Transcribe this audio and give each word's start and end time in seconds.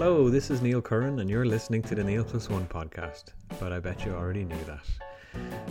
Hello, 0.00 0.30
this 0.30 0.48
is 0.48 0.62
Neil 0.62 0.80
Curran, 0.80 1.18
and 1.18 1.28
you're 1.28 1.44
listening 1.44 1.82
to 1.82 1.96
the 1.96 2.04
Neil 2.04 2.22
Plus 2.22 2.48
One 2.48 2.68
podcast. 2.68 3.32
But 3.58 3.72
I 3.72 3.80
bet 3.80 4.04
you 4.04 4.12
already 4.12 4.44
knew 4.44 4.64
that. 4.66 4.84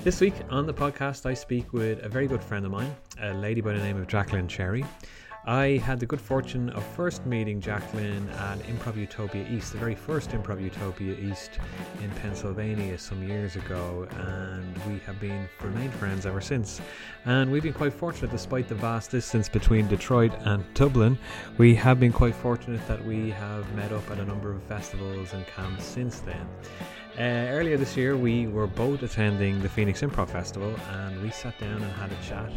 This 0.03 0.19
week 0.19 0.33
on 0.49 0.67
the 0.67 0.73
podcast, 0.73 1.25
I 1.25 1.33
speak 1.33 1.71
with 1.71 2.03
a 2.03 2.09
very 2.09 2.27
good 2.27 2.43
friend 2.43 2.65
of 2.65 2.71
mine, 2.73 2.93
a 3.21 3.33
lady 3.33 3.61
by 3.61 3.71
the 3.71 3.79
name 3.79 3.95
of 3.95 4.05
Jaclynn 4.07 4.49
Cherry. 4.49 4.83
I 5.47 5.77
had 5.77 6.01
the 6.01 6.05
good 6.05 6.19
fortune 6.19 6.69
of 6.71 6.85
first 6.85 7.25
meeting 7.25 7.61
Jaclynn 7.61 8.29
at 8.33 8.59
Improv 8.63 8.97
Utopia 8.97 9.47
East, 9.49 9.71
the 9.71 9.77
very 9.77 9.95
first 9.95 10.31
Improv 10.31 10.61
Utopia 10.61 11.13
East 11.13 11.59
in 12.03 12.11
Pennsylvania 12.11 12.97
some 12.97 13.25
years 13.25 13.55
ago, 13.55 14.05
and 14.11 14.77
we 14.79 14.99
have 15.05 15.21
been 15.21 15.47
remained 15.63 15.93
friends 15.93 16.25
ever 16.25 16.41
since. 16.41 16.81
And 17.23 17.49
we've 17.49 17.63
been 17.63 17.71
quite 17.71 17.93
fortunate, 17.93 18.29
despite 18.29 18.67
the 18.67 18.75
vast 18.75 19.11
distance 19.11 19.47
between 19.47 19.87
Detroit 19.87 20.33
and 20.41 20.65
Dublin, 20.73 21.17
we 21.57 21.73
have 21.75 21.97
been 21.97 22.11
quite 22.11 22.35
fortunate 22.35 22.85
that 22.89 23.01
we 23.05 23.29
have 23.29 23.73
met 23.73 23.93
up 23.93 24.11
at 24.11 24.19
a 24.19 24.25
number 24.25 24.51
of 24.51 24.61
festivals 24.63 25.31
and 25.31 25.47
camps 25.47 25.85
since 25.85 26.19
then. 26.19 26.45
Uh, 27.17 27.49
earlier 27.49 27.77
this 27.77 27.97
year, 27.97 28.15
we 28.15 28.45
were 28.45 28.67
both 28.67 29.01
attending 29.01 29.59
the 29.61 29.69
Phoenix 29.69 30.01
Improv 30.01 30.29
Festival, 30.29 30.75
and 30.91 31.19
we 31.23 31.31
sat 31.31 31.57
down 31.57 31.81
and 31.81 31.91
had 31.93 32.11
a 32.11 32.21
chat 32.21 32.51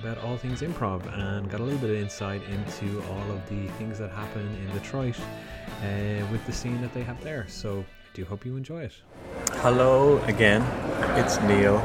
about 0.00 0.16
all 0.18 0.36
things 0.36 0.62
improv 0.62 1.02
and 1.18 1.50
got 1.50 1.60
a 1.60 1.62
little 1.62 1.78
bit 1.78 1.90
of 1.90 1.96
insight 1.96 2.27
into 2.36 3.02
all 3.10 3.30
of 3.30 3.48
the 3.48 3.66
things 3.78 3.98
that 3.98 4.10
happen 4.10 4.42
in 4.42 4.72
Detroit 4.72 5.18
uh, 5.18 6.26
with 6.30 6.44
the 6.46 6.52
scene 6.52 6.80
that 6.82 6.92
they 6.94 7.02
have 7.02 7.22
there. 7.24 7.46
So 7.48 7.80
I 7.80 8.16
do 8.16 8.24
hope 8.24 8.44
you 8.44 8.56
enjoy 8.56 8.82
it. 8.82 8.92
Hello 9.54 10.18
again, 10.24 10.62
it's 11.18 11.40
Neil, 11.42 11.76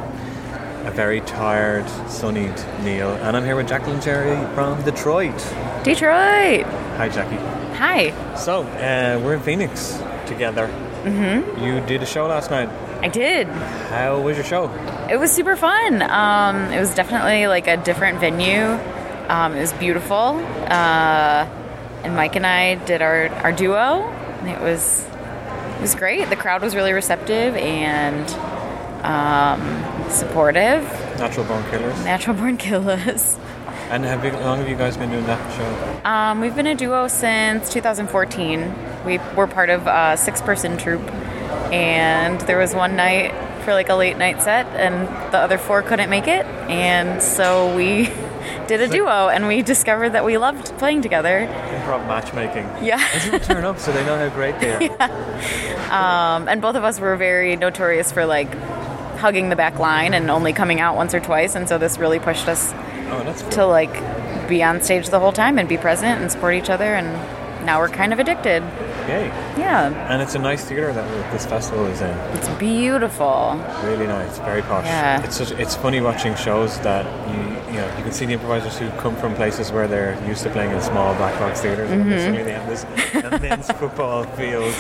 a 0.85 0.91
very 0.91 1.21
tired, 1.21 1.85
sunnied 2.09 2.83
Neil, 2.83 3.09
and 3.09 3.35
I'm 3.35 3.45
here 3.45 3.55
with 3.55 3.67
Jaclynn 3.69 4.03
Cherry 4.03 4.35
from 4.53 4.83
Detroit. 4.83 5.37
Detroit. 5.83 6.65
Hi, 6.97 7.09
Jackie. 7.09 7.37
Hi. 7.77 8.35
So 8.35 8.63
uh, 8.63 9.19
we're 9.23 9.35
in 9.35 9.41
Phoenix 9.41 10.01
together. 10.27 10.67
Mm-hmm. 11.03 11.63
You 11.63 11.85
did 11.85 12.01
a 12.03 12.05
show 12.05 12.27
last 12.27 12.51
night. 12.51 12.69
I 13.01 13.09
did. 13.09 13.47
How 13.47 14.21
was 14.21 14.37
your 14.37 14.45
show? 14.45 14.71
It 15.09 15.17
was 15.17 15.29
super 15.31 15.57
fun. 15.57 16.01
Um, 16.01 16.71
it 16.71 16.79
was 16.79 16.95
definitely 16.95 17.47
like 17.47 17.67
a 17.67 17.75
different 17.75 18.19
venue. 18.19 18.79
Um, 19.29 19.53
it 19.53 19.59
was 19.59 19.73
beautiful. 19.73 20.15
Uh, 20.15 21.47
and 22.03 22.15
Mike 22.15 22.35
and 22.35 22.45
I 22.45 22.75
did 22.75 23.01
our, 23.01 23.29
our 23.29 23.51
duo. 23.51 24.01
And 24.39 24.49
it 24.49 24.59
was 24.59 25.05
it 25.77 25.81
was 25.81 25.95
great. 25.95 26.29
The 26.29 26.35
crowd 26.35 26.61
was 26.61 26.75
really 26.75 26.93
receptive 26.93 27.55
and 27.55 28.29
um, 29.03 30.09
supportive. 30.09 30.83
Natural 31.17 31.45
Born 31.45 31.63
Killers. 31.69 32.05
Natural 32.05 32.35
born 32.35 32.57
killers. 32.57 33.37
And 33.89 34.05
have 34.05 34.25
you, 34.25 34.31
how 34.31 34.39
long 34.39 34.57
have 34.57 34.67
you 34.69 34.75
guys 34.75 34.97
been 34.97 35.11
doing 35.11 35.25
that 35.25 35.55
show? 35.55 36.09
Um, 36.09 36.41
we've 36.41 36.55
been 36.55 36.65
a 36.65 36.73
duo 36.73 37.07
since 37.07 37.69
2014. 37.71 38.73
We 39.05 39.19
were 39.35 39.45
part 39.45 39.69
of 39.69 39.85
a 39.85 40.17
six 40.17 40.41
person 40.41 40.77
troupe, 40.77 41.07
and 41.71 42.41
there 42.41 42.57
was 42.57 42.73
one 42.73 42.95
night 42.95 43.33
for 43.63 43.73
like 43.73 43.89
a 43.89 43.93
late 43.93 44.17
night 44.17 44.41
set, 44.41 44.65
and 44.67 45.07
the 45.31 45.37
other 45.37 45.59
four 45.59 45.83
couldn't 45.83 46.09
make 46.09 46.27
it, 46.27 46.43
and 46.69 47.21
so 47.21 47.75
we 47.75 48.05
did 48.67 48.81
a 48.81 48.87
duo, 48.87 49.29
and 49.29 49.47
we 49.47 49.61
discovered 49.61 50.09
that 50.11 50.23
we 50.25 50.37
loved 50.37 50.67
playing 50.77 51.01
together. 51.01 51.47
Improv 51.47 52.07
matchmaking. 52.07 52.65
Yeah. 52.85 52.97
People 53.23 53.39
turn 53.39 53.63
up 53.65 53.79
so 53.79 53.91
they 53.91 54.05
know 54.05 54.17
how 54.17 54.29
great 54.29 54.59
they 54.59 54.87
are. 54.87 55.09
Um, 55.93 56.47
and 56.47 56.59
both 56.59 56.75
of 56.75 56.83
us 56.83 56.99
were 56.99 57.15
very 57.17 57.55
notorious 57.55 58.11
for 58.11 58.25
like 58.25 58.51
hugging 59.17 59.49
the 59.49 59.55
back 59.55 59.77
line 59.77 60.15
and 60.15 60.31
only 60.31 60.51
coming 60.51 60.79
out 60.79 60.95
once 60.95 61.13
or 61.13 61.19
twice, 61.19 61.53
and 61.53 61.69
so 61.69 61.77
this 61.77 61.99
really 61.99 62.17
pushed 62.19 62.47
us 62.47 62.73
Oh, 63.11 63.21
cool. 63.23 63.49
to 63.51 63.65
like 63.67 64.47
be 64.47 64.63
on 64.63 64.81
stage 64.81 65.09
the 65.09 65.19
whole 65.19 65.31
time 65.33 65.59
and 65.59 65.69
be 65.69 65.77
present 65.77 66.19
and 66.19 66.31
support 66.31 66.55
each 66.55 66.69
other, 66.71 66.95
and 66.95 67.07
now 67.63 67.79
we're 67.79 67.89
kind 67.89 68.11
of 68.11 68.17
addicted. 68.19 68.63
Yay. 69.07 69.27
Yeah, 69.57 69.89
And 70.11 70.21
it's 70.21 70.35
a 70.35 70.39
nice 70.39 70.63
theatre 70.65 70.91
that 70.93 71.31
this 71.31 71.45
festival 71.45 71.85
is 71.87 72.01
in. 72.01 72.09
it's 72.37 72.47
beautiful. 72.59 73.59
Really 73.83 74.07
nice, 74.07 74.37
very 74.39 74.61
posh. 74.61 74.85
Yeah. 74.85 75.23
It's 75.23 75.37
such, 75.37 75.51
it's 75.51 75.75
funny 75.75 76.01
watching 76.01 76.35
shows 76.35 76.79
that 76.79 77.05
you 77.29 77.53
you 77.73 77.79
know 77.79 77.97
you 77.97 78.03
can 78.03 78.11
see 78.11 78.25
the 78.27 78.33
improvisers 78.33 78.77
who 78.77 78.87
come 79.01 79.15
from 79.15 79.33
places 79.33 79.71
where 79.71 79.87
they're 79.87 80.13
used 80.27 80.43
to 80.43 80.49
playing 80.51 80.69
in 80.71 80.79
small 80.81 81.15
black 81.15 81.37
box 81.39 81.61
theatres, 81.61 81.89
and 81.89 82.01
Mm-hmm. 82.01 82.09
then 82.11 82.19
suddenly 82.19 82.43
they 82.43 82.51
have 82.53 82.69
this 82.69 82.83
immense 83.33 83.71
football 83.71 84.23
field 84.37 84.71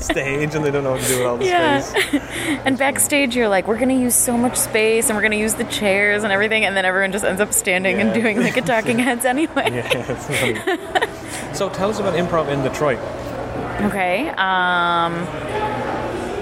stage, 0.00 0.54
and 0.54 0.64
they 0.64 0.70
don't 0.70 0.82
know 0.84 0.92
what 0.92 1.02
to 1.02 1.08
do 1.08 1.18
with 1.18 1.26
all 1.26 1.36
the 1.36 1.44
Yeah. 1.44 1.80
space. 1.80 2.22
And 2.64 2.78
backstage, 2.78 3.36
you're 3.36 3.48
like, 3.48 3.68
we're 3.68 3.76
going 3.76 3.90
to 3.90 3.94
use 4.02 4.14
so 4.14 4.36
much 4.36 4.56
space 4.56 5.08
and 5.08 5.16
we're 5.16 5.22
going 5.22 5.32
to 5.32 5.38
use 5.38 5.54
the 5.54 5.64
chairs 5.64 6.24
and 6.24 6.32
everything. 6.32 6.64
And 6.64 6.76
then 6.76 6.84
everyone 6.84 7.12
just 7.12 7.24
ends 7.24 7.40
up 7.40 7.52
standing 7.52 8.00
and 8.00 8.12
doing 8.14 8.40
like 8.40 8.56
a 8.56 8.62
talking 8.62 8.98
heads 9.08 9.24
anyway. 9.24 9.70
Yeah, 9.70 10.12
it's 10.12 10.26
funny. 10.26 11.54
so 11.54 11.68
tell 11.70 11.90
us 11.90 11.98
about 12.00 12.14
improv 12.14 12.48
in 12.48 12.62
Detroit. 12.62 12.98
Okay. 13.80 14.28
Um, 14.30 15.14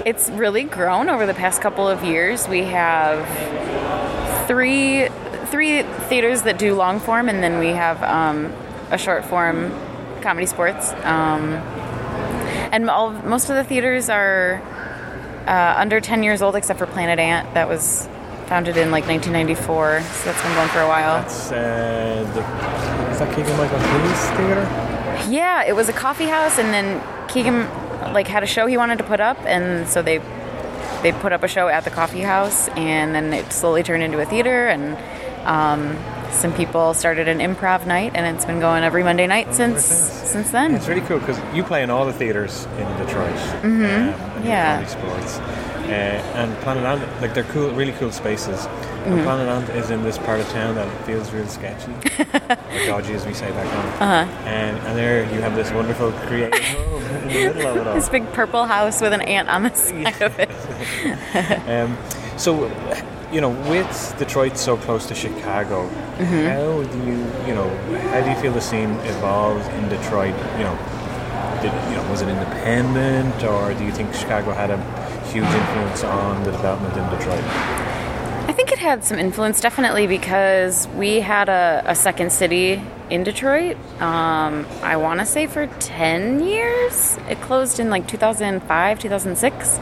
it's 0.05 0.29
really 0.29 0.63
grown 0.63 1.09
over 1.09 1.25
the 1.25 1.33
past 1.33 1.61
couple 1.61 1.87
of 1.87 2.03
years. 2.03 2.47
We 2.47 2.63
have 2.63 3.27
three 4.47 5.09
three 5.47 5.83
theaters 5.83 6.41
that 6.43 6.57
do 6.57 6.73
long 6.75 6.99
form, 6.99 7.29
and 7.29 7.43
then 7.43 7.59
we 7.59 7.67
have 7.67 8.01
um, 8.03 8.53
a 8.91 8.97
short 8.97 9.25
form 9.25 9.71
ComedySportz. 10.21 10.93
Um, 11.05 11.53
and 12.71 12.89
all 12.89 13.11
most 13.11 13.49
of 13.49 13.55
the 13.55 13.63
theaters 13.63 14.09
are 14.09 14.61
uh, 15.47 15.75
under 15.77 16.01
10 16.01 16.23
years 16.23 16.41
old, 16.41 16.55
except 16.55 16.79
for 16.79 16.85
Planet 16.85 17.19
Ant. 17.19 17.53
That 17.53 17.69
was 17.69 18.07
founded 18.47 18.77
in 18.77 18.91
like 18.91 19.07
1994, 19.07 20.01
so 20.01 20.25
that's 20.25 20.41
been 20.41 20.53
going 20.55 20.69
for 20.69 20.81
a 20.81 20.87
while. 20.87 21.21
That's 21.21 21.51
uh, 21.51 22.23
the 22.33 22.87
is 23.11 23.19
that 23.19 23.57
Michael 23.57 23.79
Theatre? 24.37 24.86
Yeah, 25.29 25.63
it 25.65 25.75
was 25.75 25.89
a 25.89 25.93
coffee 25.93 26.25
house, 26.25 26.57
and 26.57 26.73
then 26.73 27.01
Keegan 27.27 27.67
like 28.13 28.27
had 28.27 28.43
a 28.43 28.47
show 28.47 28.65
he 28.67 28.77
wanted 28.77 28.97
to 28.99 29.03
put 29.03 29.19
up, 29.19 29.37
and 29.45 29.87
so 29.87 30.01
they 30.01 30.19
they 31.03 31.11
put 31.11 31.31
up 31.31 31.43
a 31.43 31.47
show 31.47 31.67
at 31.67 31.83
the 31.83 31.89
coffee 31.91 32.21
house, 32.21 32.67
and 32.69 33.13
then 33.13 33.33
it 33.33 33.51
slowly 33.51 33.83
turned 33.83 34.03
into 34.03 34.19
a 34.19 34.25
theater, 34.25 34.67
and 34.67 34.97
um, 35.45 35.95
some 36.31 36.53
people 36.53 36.93
started 36.93 37.27
an 37.27 37.39
improv 37.39 37.85
night, 37.85 38.13
and 38.15 38.35
it's 38.35 38.45
been 38.45 38.59
going 38.59 38.83
every 38.83 39.03
Monday 39.03 39.27
night 39.27 39.53
since 39.53 39.83
since. 39.85 40.29
since 40.31 40.51
then. 40.51 40.75
It's 40.75 40.87
really 40.87 41.01
cool 41.01 41.19
because 41.19 41.39
you 41.55 41.63
play 41.63 41.83
in 41.83 41.89
all 41.89 42.05
the 42.05 42.13
theaters 42.13 42.65
in 42.77 42.87
Detroit. 43.05 43.33
Mm-hmm. 43.61 43.83
Um, 43.85 44.37
and 44.37 44.45
Yeah. 44.45 44.85
sports. 44.85 45.39
Uh, 45.39 45.89
and 46.35 46.53
Planet 46.57 46.83
Ant, 46.83 47.21
like 47.21 47.33
they're 47.33 47.43
cool, 47.45 47.71
really 47.71 47.93
cool 47.93 48.11
spaces. 48.11 48.65
Mm-hmm. 49.07 49.77
Is 49.77 49.89
in 49.89 50.03
this 50.03 50.17
part 50.17 50.39
of 50.39 50.47
town 50.49 50.75
that 50.75 51.05
feels 51.05 51.31
real 51.31 51.47
sketchy, 51.47 51.91
or 51.91 52.85
dodgy, 52.85 53.13
as 53.13 53.25
we 53.25 53.33
say 53.33 53.49
back 53.51 53.65
home. 53.67 53.85
Uh-huh. 54.09 54.47
And, 54.47 54.77
and 54.79 54.97
there 54.97 55.23
you 55.33 55.41
have 55.41 55.55
this 55.55 55.71
wonderful 55.71 56.11
creative 56.11 56.61
home 56.61 57.03
in 57.03 57.13
the 57.21 57.25
middle 57.27 57.67
of 57.67 57.77
it 57.77 57.87
all. 57.87 57.95
This 57.95 58.09
big 58.09 58.31
purple 58.33 58.65
house 58.65 58.99
with 59.01 59.13
an 59.13 59.21
ant 59.21 59.49
on 59.49 59.63
the 59.63 59.73
side 59.75 60.21
of 60.21 60.37
it. 60.39 60.49
Um, 61.67 61.97
so, 62.37 62.67
you 63.31 63.41
know, 63.41 63.49
with 63.69 64.15
Detroit 64.17 64.57
so 64.57 64.77
close 64.77 65.05
to 65.07 65.15
Chicago, 65.15 65.87
Mm-hmm. 66.17 66.47
how 66.47 66.81
do 66.81 66.97
you, 67.05 67.17
you 67.47 67.53
know, 67.53 67.69
how 68.09 68.21
do 68.21 68.29
you 68.31 68.35
feel 68.37 68.51
the 68.51 68.59
scene 68.61 68.89
evolved 69.05 69.69
in 69.73 69.87
Detroit? 69.87 70.33
You 70.57 70.63
know, 70.63 70.75
did, 71.61 71.71
you 71.91 71.95
know, 71.95 72.07
was 72.09 72.21
it 72.23 72.27
independent, 72.27 73.43
or 73.43 73.71
do 73.75 73.83
you 73.85 73.91
think 73.91 74.11
Chicago 74.15 74.51
had 74.51 74.71
a 74.71 74.77
huge 75.29 75.45
influence 75.45 76.03
on 76.03 76.43
the 76.43 76.51
development 76.51 76.97
in 76.97 77.07
Detroit? 77.15 77.43
I 78.47 78.53
think 78.53 78.71
it 78.71 78.79
had 78.79 79.03
some 79.03 79.19
influence, 79.19 79.59
definitely, 79.59 80.07
because 80.07 80.87
we 80.95 81.19
had 81.19 81.49
a, 81.49 81.83
a 81.85 81.93
second 81.93 82.31
city 82.31 82.81
in 83.09 83.25
Detroit. 83.25 83.75
Um, 83.99 84.65
I 84.81 84.95
want 84.95 85.19
to 85.19 85.25
say 85.25 85.47
for 85.47 85.67
10 85.67 86.41
years. 86.41 87.17
It 87.29 87.41
closed 87.41 87.77
in 87.77 87.89
like 87.89 88.07
2005, 88.07 88.99
2006. 88.99 89.79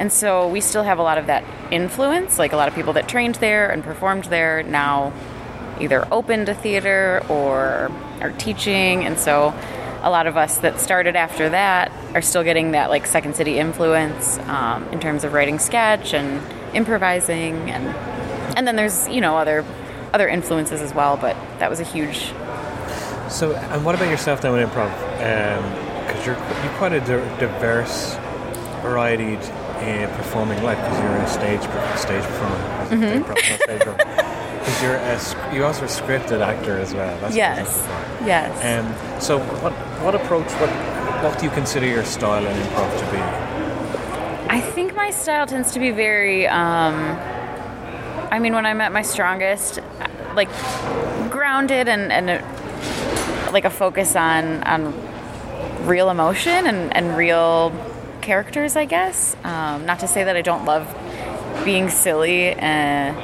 And 0.00 0.12
so 0.12 0.48
we 0.48 0.60
still 0.60 0.82
have 0.82 0.98
a 0.98 1.02
lot 1.02 1.16
of 1.16 1.28
that 1.28 1.44
influence. 1.70 2.40
Like 2.40 2.52
a 2.52 2.56
lot 2.56 2.66
of 2.66 2.74
people 2.74 2.92
that 2.94 3.08
trained 3.08 3.36
there 3.36 3.70
and 3.70 3.84
performed 3.84 4.24
there 4.24 4.64
now 4.64 5.12
either 5.80 6.04
opened 6.12 6.48
a 6.48 6.54
theater 6.54 7.22
or 7.28 7.88
are 8.20 8.32
teaching. 8.32 9.04
And 9.04 9.16
so 9.16 9.54
a 10.02 10.10
lot 10.10 10.26
of 10.26 10.36
us 10.36 10.58
that 10.58 10.80
started 10.80 11.14
after 11.14 11.50
that 11.50 11.92
are 12.16 12.22
still 12.22 12.42
getting 12.42 12.72
that 12.72 12.90
like 12.90 13.06
second 13.06 13.36
city 13.36 13.60
influence 13.60 14.38
um, 14.40 14.88
in 14.88 14.98
terms 14.98 15.22
of 15.22 15.32
writing 15.34 15.60
sketch 15.60 16.14
and 16.14 16.42
improvising 16.74 17.70
and 17.70 17.86
and 18.56 18.66
then 18.66 18.76
there's 18.76 19.08
you 19.08 19.20
know 19.20 19.36
other 19.36 19.64
other 20.12 20.28
influences 20.28 20.80
as 20.80 20.94
well 20.94 21.16
but 21.16 21.36
that 21.58 21.68
was 21.70 21.80
a 21.80 21.84
huge 21.84 22.32
So, 23.28 23.52
and 23.54 23.84
what 23.84 23.94
about 23.94 24.08
yourself 24.08 24.40
then 24.40 24.52
with 24.52 24.62
improv? 24.68 24.90
Because 26.06 26.24
you're 26.26 26.36
you're 26.36 26.76
quite 26.78 26.92
a 26.94 27.00
diverse, 27.38 28.16
varied 28.82 29.38
uh, 29.38 30.06
performing 30.16 30.62
life. 30.62 30.78
Because 30.78 30.98
you're 31.02 31.16
a 31.16 31.28
stage 31.28 31.60
stage 31.98 32.24
performer. 32.24 32.60
Mm-hmm. 32.88 33.22
Because 34.58 34.82
you're 34.82 34.96
a 34.96 35.54
you 35.54 35.64
also 35.64 35.84
a 35.84 35.88
scripted 35.88 36.40
actor 36.40 36.78
as 36.78 36.94
well. 36.94 37.14
That's 37.20 37.36
yes 37.36 37.68
yes 38.24 38.50
Um, 38.64 38.86
so, 39.20 39.38
what 39.62 39.72
what 40.04 40.14
approach? 40.14 40.50
What 40.60 40.70
what 41.22 41.38
do 41.38 41.44
you 41.44 41.50
consider 41.52 41.86
your 41.86 42.04
style 42.04 42.46
in 42.46 42.56
improv 42.64 42.90
to 42.98 43.06
be? 43.12 43.47
I 44.58 44.60
think 44.60 44.96
my 44.96 45.12
style 45.12 45.46
tends 45.46 45.70
to 45.74 45.78
be 45.78 45.92
very. 45.92 46.48
Um, 46.48 47.16
I 48.32 48.40
mean, 48.40 48.54
when 48.54 48.66
I'm 48.66 48.80
at 48.80 48.90
my 48.90 49.02
strongest, 49.02 49.78
like 50.34 50.48
grounded 51.30 51.86
and 51.86 52.10
and 52.10 52.28
a, 52.28 53.50
like 53.52 53.64
a 53.64 53.70
focus 53.70 54.16
on 54.16 54.64
on 54.64 54.92
real 55.86 56.10
emotion 56.10 56.66
and, 56.66 56.92
and 56.92 57.16
real 57.16 57.72
characters, 58.20 58.74
I 58.74 58.84
guess. 58.84 59.36
Um, 59.44 59.86
not 59.86 60.00
to 60.00 60.08
say 60.08 60.24
that 60.24 60.34
I 60.34 60.42
don't 60.42 60.64
love 60.64 60.84
being 61.64 61.88
silly 61.88 62.48
and, 62.48 63.16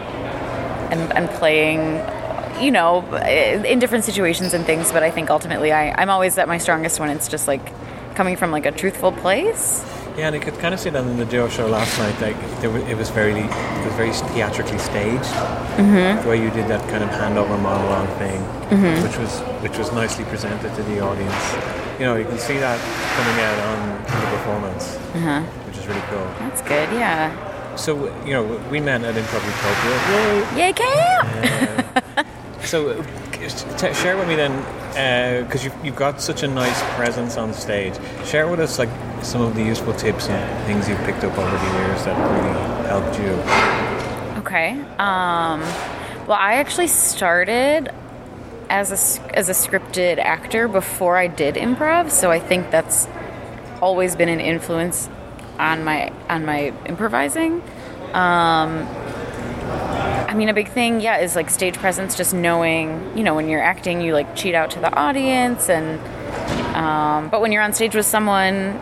and, 0.93 1.13
and 1.17 1.29
playing, 1.31 2.63
you 2.63 2.71
know, 2.71 3.05
in 3.17 3.81
different 3.81 4.05
situations 4.05 4.55
and 4.55 4.65
things, 4.65 4.93
but 4.93 5.03
I 5.03 5.11
think 5.11 5.31
ultimately 5.31 5.73
I, 5.73 6.01
I'm 6.01 6.11
always 6.11 6.39
at 6.39 6.47
my 6.47 6.59
strongest 6.59 7.01
when 7.01 7.11
it's 7.11 7.27
just 7.27 7.49
like 7.49 7.73
coming 8.15 8.37
from 8.37 8.53
like 8.53 8.67
a 8.67 8.73
truthful 8.73 9.11
place. 9.11 9.85
Yeah, 10.17 10.29
and 10.29 10.37
I 10.37 10.39
could 10.39 10.57
kind 10.61 10.73
of 10.73 10.79
see 10.79 10.91
that 10.91 11.05
in 11.05 11.17
the 11.17 11.25
duo 11.25 11.49
show 11.49 11.67
last 11.67 11.99
night. 11.99 12.21
Like 12.21 12.61
there 12.61 12.71
was, 12.71 12.83
it 12.85 12.97
was 12.97 13.11
very, 13.11 13.33
it 13.33 13.85
was 13.85 13.95
very 13.95 14.13
theatrically 14.33 14.79
staged. 14.79 15.25
Mm-hmm. 15.75 16.23
The 16.23 16.29
way 16.29 16.41
you 16.41 16.51
did 16.51 16.69
that 16.69 16.89
kind 16.89 17.03
of 17.03 17.11
handover 17.11 17.61
monologue 17.61 18.09
thing, 18.19 18.41
mm-hmm. 18.71 19.03
which 19.03 19.19
was 19.19 19.41
which 19.61 19.77
was 19.77 19.93
nicely 19.93 20.25
presented 20.27 20.73
to 20.77 20.83
the 20.85 21.01
audience. 21.01 21.55
You 21.99 22.07
know, 22.07 22.15
you 22.17 22.25
can 22.25 22.39
see 22.39 22.59
that 22.59 22.79
coming 23.19 23.39
out 23.43 23.59
on, 23.71 24.05
the 24.05 24.37
performance, 24.37 24.97
uh-huh. 25.15 25.43
which 25.67 25.79
is 25.79 25.87
really 25.89 26.03
cool. 26.11 26.27
That's 26.39 26.63
good. 26.63 26.89
Yeah. 26.93 27.75
So 27.75 28.07
you 28.25 28.35
know, 28.35 28.45
we 28.71 28.79
met 28.81 29.03
at 29.03 29.17
Improv 29.17 29.43
Utopia. 29.43 29.97
Yay! 30.15 30.67
Yay, 30.67 30.73
camp! 30.73 32.07
Uh, 32.17 32.25
so 32.63 33.03
t- 33.77 33.95
share 33.95 34.17
with 34.17 34.29
me 34.29 34.37
then, 34.37 34.55
because 35.45 35.63
uh, 35.63 35.65
you've, 35.65 35.85
you've 35.85 35.97
got 35.97 36.21
such 36.21 36.45
a 36.45 36.49
nice 36.49 36.81
presence 36.95 37.37
on 37.37 37.53
stage. 37.53 37.95
Share 38.25 38.47
with 38.49 38.61
us 38.61 38.79
like 38.79 38.91
some 39.25 39.43
of 39.43 39.55
the 39.55 39.63
useful 39.63 39.95
tips 39.95 40.29
and 40.29 40.67
things 40.67 40.89
you've 40.89 40.99
picked 41.01 41.25
up 41.25 41.37
over 41.37 41.57
the 41.57 41.73
years 41.79 42.05
that 42.05 42.17
really 42.31 42.89
helped 42.89 43.19
you. 43.19 44.41
Okay. 44.41 44.73
Um, 44.99 45.61
well, 46.27 46.39
I 46.39 46.55
actually 46.55 46.89
started 46.89 47.91
as 48.71 48.91
a 48.91 49.37
as 49.37 49.49
a 49.49 49.53
scripted 49.53 50.19
actor 50.19 50.69
before 50.69 51.17
I 51.17 51.27
did 51.27 51.55
improv, 51.57 52.11
so 52.11 52.31
I 52.31 52.39
think 52.39 52.71
that's 52.71 53.09
always 53.81 54.17
been 54.17 54.29
an 54.29 54.41
influence 54.41 55.09
on 55.59 55.85
my 55.85 56.13
on 56.29 56.45
my 56.45 56.73
improvising. 56.87 57.63
Um, 58.13 58.87
I 60.29 60.35
mean, 60.35 60.49
a 60.49 60.55
big 60.55 60.69
thing, 60.69 61.01
yeah, 61.01 61.19
is 61.19 61.37
like 61.37 61.51
stage 61.51 61.77
presence. 61.77 62.17
Just 62.17 62.35
knowing, 62.35 63.17
you 63.17 63.23
know, 63.23 63.35
when 63.35 63.49
you're 63.49 63.63
acting, 63.63 64.01
you 64.01 64.13
like 64.13 64.35
cheat 64.35 64.55
out 64.55 64.71
to 64.73 64.81
the 64.81 64.93
audience, 64.95 65.69
and 65.69 66.01
um, 66.75 67.29
but 67.29 67.41
when 67.41 67.53
you're 67.53 67.63
on 67.63 67.73
stage 67.73 67.95
with 67.95 68.07
someone, 68.07 68.79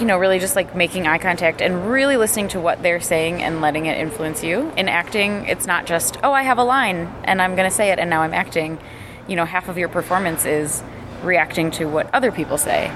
you 0.00 0.06
know, 0.06 0.18
really 0.18 0.38
just 0.38 0.54
like 0.56 0.76
making 0.76 1.06
eye 1.06 1.18
contact 1.18 1.60
and 1.60 1.90
really 1.90 2.16
listening 2.16 2.48
to 2.48 2.60
what 2.60 2.82
they're 2.82 3.00
saying 3.00 3.42
and 3.42 3.60
letting 3.60 3.86
it 3.86 3.98
influence 3.98 4.44
you. 4.44 4.70
In 4.76 4.88
acting, 4.88 5.46
it's 5.46 5.66
not 5.66 5.86
just, 5.86 6.18
oh, 6.22 6.32
I 6.32 6.42
have 6.42 6.58
a 6.58 6.64
line 6.64 7.12
and 7.24 7.42
I'm 7.42 7.56
going 7.56 7.68
to 7.68 7.74
say 7.74 7.90
it 7.90 7.98
and 7.98 8.08
now 8.08 8.22
I'm 8.22 8.34
acting. 8.34 8.78
You 9.26 9.36
know, 9.36 9.44
half 9.44 9.68
of 9.68 9.76
your 9.76 9.88
performance 9.88 10.44
is 10.44 10.82
reacting 11.22 11.70
to 11.72 11.86
what 11.86 12.12
other 12.14 12.32
people 12.32 12.58
say, 12.58 12.86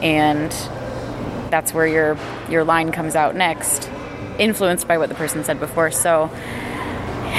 and 0.00 0.50
that's 1.50 1.74
where 1.74 1.86
your 1.86 2.16
your 2.48 2.64
line 2.64 2.90
comes 2.90 3.14
out 3.14 3.36
next 3.36 3.90
influenced 4.38 4.88
by 4.88 4.98
what 4.98 5.08
the 5.08 5.14
person 5.14 5.44
said 5.44 5.60
before. 5.60 5.90
So, 5.90 6.30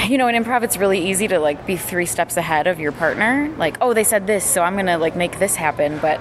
you 0.06 0.18
know, 0.18 0.28
in 0.28 0.42
improv, 0.42 0.62
it's 0.62 0.76
really 0.76 1.10
easy 1.10 1.28
to 1.28 1.38
like 1.38 1.66
be 1.66 1.76
three 1.76 2.06
steps 2.06 2.36
ahead 2.36 2.66
of 2.66 2.78
your 2.78 2.92
partner. 2.92 3.52
Like, 3.56 3.76
oh, 3.80 3.94
they 3.94 4.04
said 4.04 4.26
this, 4.26 4.44
so 4.44 4.62
I'm 4.62 4.76
gonna 4.76 4.98
like 4.98 5.16
make 5.16 5.38
this 5.38 5.56
happen. 5.56 5.98
But 5.98 6.20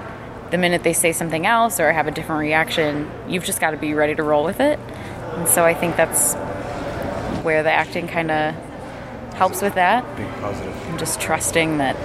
the 0.56 0.62
minute 0.62 0.84
they 0.84 0.94
say 0.94 1.12
something 1.12 1.46
else 1.46 1.81
or 1.81 1.92
have 1.92 2.07
a 2.07 2.12
different 2.12 2.40
reaction, 2.40 3.12
you've 3.28 3.44
just 3.44 3.60
got 3.60 3.72
to 3.72 3.78
be 3.78 3.94
ready 3.94 4.16
to 4.16 4.24
roll 4.24 4.46
with 4.46 4.62
it. 4.62 4.80
And 5.36 5.50
so 5.50 5.66
I 5.66 5.74
think 5.74 5.98
that's 5.98 6.34
where 7.44 7.62
the 7.62 7.72
acting 7.72 8.07
kind 8.07 8.31
of 8.31 8.56
helps 9.34 9.62
with 9.62 9.75
that. 9.75 10.06
Big 10.16 10.30
positive. 10.40 10.74
And 10.88 10.98
just 10.98 11.19
trusting 11.19 11.80
that. 11.80 11.98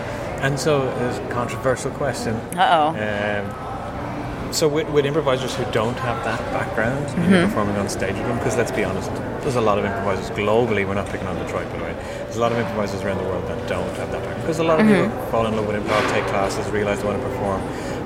And 0.43 0.59
so, 0.59 0.87
there's 0.99 1.19
a 1.19 1.29
controversial 1.29 1.93
question. 1.93 2.35
Uh 2.59 2.69
oh. 2.73 2.89
Um, 2.99 4.53
so 4.53 4.67
with, 4.67 4.89
with, 4.91 5.07
improvisers 5.07 5.55
who 5.55 5.65
don't 5.71 5.97
have 5.99 6.25
that 6.25 6.41
background 6.51 7.07
mm-hmm. 7.07 7.33
and 7.33 7.49
performing 7.49 7.77
on 7.77 7.89
stage 7.89 8.15
with 8.15 8.27
them, 8.27 8.39
because 8.39 8.57
let's 8.57 8.73
be 8.73 8.83
honest, 8.83 9.13
there's 9.43 9.55
a 9.55 9.61
lot 9.61 9.79
of 9.79 9.85
improvisers 9.85 10.29
globally. 10.31 10.85
We're 10.85 10.95
not 10.95 11.07
picking 11.07 11.29
on 11.29 11.37
Detroit, 11.37 11.71
by 11.71 11.79
the 11.79 11.85
way. 11.85 11.93
There's 12.25 12.37
a 12.37 12.41
lot 12.41 12.51
of 12.51 12.59
improvisers 12.59 13.03
around 13.03 13.19
the 13.19 13.25
world 13.25 13.47
that 13.47 13.69
don't 13.69 13.95
have 13.97 14.11
that 14.11 14.23
background 14.25 14.43
because 14.43 14.59
a 14.59 14.65
lot 14.65 14.81
of 14.81 14.87
mm-hmm. 14.87 15.09
people 15.09 15.27
fall 15.31 15.47
in 15.47 15.55
love 15.55 15.69
with 15.69 15.77
improv, 15.77 16.11
take 16.11 16.25
classes, 16.25 16.69
realize 16.73 16.99
they 17.01 17.07
want 17.07 17.23
to 17.23 17.29
perform, 17.29 17.61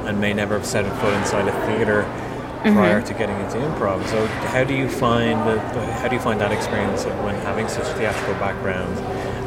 and 0.07 0.21
may 0.21 0.33
never 0.33 0.55
have 0.55 0.67
set 0.67 0.85
a 0.85 0.91
foot 0.97 1.15
inside 1.15 1.49
a 1.49 1.67
theater 1.67 2.03
mm-hmm. 2.03 2.75
prior 2.75 3.03
to 3.03 3.15
getting 3.15 3.39
into 3.41 3.57
improv. 3.57 4.07
So 4.07 4.27
how 4.27 4.65
do 4.65 4.75
you 4.75 4.89
find 4.89 5.41
the, 5.49 5.61
how 5.95 6.09
do 6.09 6.15
you 6.15 6.21
find 6.21 6.41
that 6.41 6.53
experience 6.53 7.05
of 7.05 7.13
when 7.25 7.35
having 7.37 7.69
such 7.69 7.89
a 7.89 7.95
theatrical 7.95 8.35
background 8.35 8.99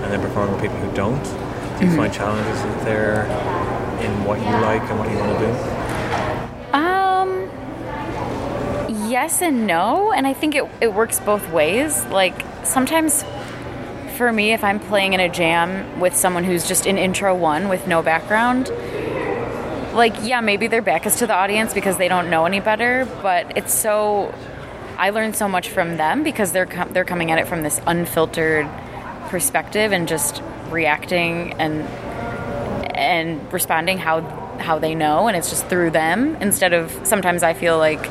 and 0.04 0.12
then 0.12 0.22
performing 0.22 0.54
with 0.54 0.62
people 0.62 0.78
who 0.78 0.96
don't? 0.96 1.24
Do 1.24 1.30
you 1.30 1.92
mm-hmm. 1.92 1.98
find 1.98 2.14
challenges 2.14 2.62
there 2.86 3.26
in 4.02 4.24
what 4.24 4.40
you 4.40 4.46
like 4.46 4.82
and 4.84 5.00
what 5.00 5.10
you 5.10 5.18
want 5.18 5.40
to 5.40 5.46
do? 5.46 5.88
yes 9.10 9.42
and 9.42 9.66
no, 9.66 10.12
and 10.12 10.28
I 10.28 10.34
think 10.34 10.56
it, 10.56 10.66
it 10.82 10.94
works 10.94 11.20
both 11.20 11.50
ways. 11.52 12.06
Like 12.06 12.46
sometimes 12.64 13.24
for 14.16 14.32
me, 14.32 14.54
if 14.54 14.64
I'm 14.64 14.80
playing 14.80 15.14
in 15.14 15.20
a 15.20 15.30
jam 15.30 16.00
with 16.00 16.16
someone 16.16 16.44
who's 16.44 16.68
just 16.68 16.86
in 16.86 16.98
intro 16.98 17.36
one 17.36 17.70
with 17.70 17.88
no 17.88 18.02
background, 18.02 18.68
like 19.98 20.16
yeah, 20.22 20.40
maybe 20.42 20.68
their 20.68 20.82
back 20.82 21.06
is 21.06 21.18
to 21.18 21.28
the 21.28 21.34
audience 21.34 21.74
because 21.74 21.98
they 21.98 22.08
don't 22.08 22.30
know 22.30 22.46
any 22.46 22.60
better, 22.60 23.06
but 23.22 23.58
it's 23.58 23.74
so 23.74 24.34
I 24.98 25.10
learn 25.10 25.34
so 25.34 25.50
much 25.50 25.70
from 25.70 25.98
them 25.98 26.24
because 26.24 26.52
they're 26.52 26.66
com- 26.66 26.94
they're 26.94 27.06
coming 27.06 27.32
at 27.32 27.40
it 27.40 27.48
from 27.48 27.64
this 27.64 27.82
unfiltered 27.86 28.68
perspective 29.28 29.92
and 29.92 30.08
just 30.08 30.42
reacting 30.70 31.54
and 31.54 31.82
and 32.96 33.52
responding 33.52 33.98
how 33.98 34.22
how 34.60 34.80
they 34.80 34.96
know 34.96 35.28
and 35.28 35.36
it's 35.36 35.50
just 35.50 35.66
through 35.68 35.92
them 35.92 36.36
instead 36.38 36.74
of 36.74 36.92
sometimes 37.04 37.44
I 37.44 37.54
feel 37.54 37.78
like 37.78 38.08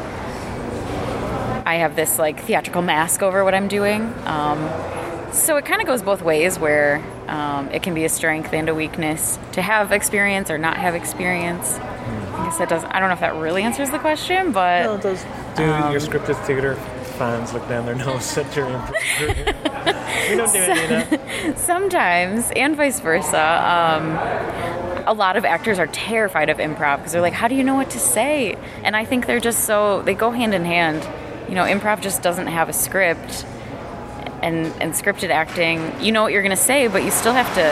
I 1.67 1.77
have 1.77 1.97
this 1.97 2.19
like 2.19 2.41
theatrical 2.41 2.83
mask 2.83 3.23
over 3.23 3.45
what 3.45 3.55
I'm 3.55 3.69
doing. 3.69 4.03
Um, 4.25 4.71
so 5.33 5.57
it 5.57 5.65
kind 5.65 5.81
of 5.81 5.87
goes 5.87 6.03
both 6.03 6.23
ways 6.23 6.59
where 6.59 7.03
um, 7.29 7.69
it 7.71 7.83
can 7.83 7.95
be 7.95 8.05
a 8.05 8.09
strength 8.09 8.53
and 8.53 8.69
a 8.69 8.75
weakness 8.75 9.39
to 9.53 9.63
have 9.63 9.93
experience 9.93 10.51
or 10.51 10.59
not 10.59 10.77
have 10.77 10.95
experience. 10.95 11.79
I 11.79 12.45
guess 12.45 12.59
that 12.59 12.69
does. 12.69 12.85
I 12.85 13.01
don't 13.01 13.09
know 13.09 13.15
if 13.15 13.21
that 13.21 13.35
really 13.37 13.63
answers 13.63 13.91
the 13.91 13.99
question, 13.99 14.53
but 14.53 14.85
no, 14.85 14.95
it 14.95 15.03
does. 15.03 15.25
Do 15.57 15.65
um, 15.65 15.93
your 15.93 16.01
scripted 16.01 16.43
theater 16.47 16.77
fans 17.19 17.53
look 17.53 17.67
down 17.69 17.87
their 17.87 17.95
nose 18.07 18.37
at 18.37 18.55
your 18.55 18.67
improv? 18.67 20.31
we 20.31 20.37
don't 20.37 20.53
do 20.53 20.59
any 20.59 21.03
of 21.03 21.11
that. 21.11 21.59
Sometimes, 21.59 22.51
and 22.55 22.77
vice 22.77 23.01
versa. 23.01 23.39
Um, 23.39 24.11
a 25.09 25.15
lot 25.15 25.37
of 25.37 25.45
actors 25.45 25.79
are 25.79 25.87
terrified 25.87 26.51
of 26.51 26.59
improv 26.59 26.99
because 26.99 27.13
they're 27.13 27.23
like, 27.23 27.33
"How 27.33 27.49
do 27.49 27.55
you 27.55 27.65
know 27.65 27.75
what 27.75 27.91
to 27.91 27.99
say?" 27.99 28.57
And 28.83 28.97
I 28.97 29.05
think 29.05 29.27
they're 29.27 29.41
just 29.41 29.65
so 29.65 30.03
they 30.03 30.15
go 30.15 30.31
hand 30.31 30.55
in 30.55 30.65
hand 30.65 31.07
you 31.49 31.55
know, 31.55 31.65
improv 31.65 32.01
just 32.01 32.23
doesn't 32.23 32.49
have 32.49 32.69
a 32.69 32.73
script, 32.73 33.47
and 34.47 34.67
and 34.81 34.93
scripted 34.95 35.31
acting, 35.31 35.79
you 36.01 36.13
know 36.13 36.23
what 36.23 36.33
you're 36.33 36.43
going 36.43 36.57
to 36.57 36.69
say, 36.73 36.87
but 36.89 37.03
you 37.03 37.11
still 37.11 37.35
have 37.35 37.51
to 37.55 37.67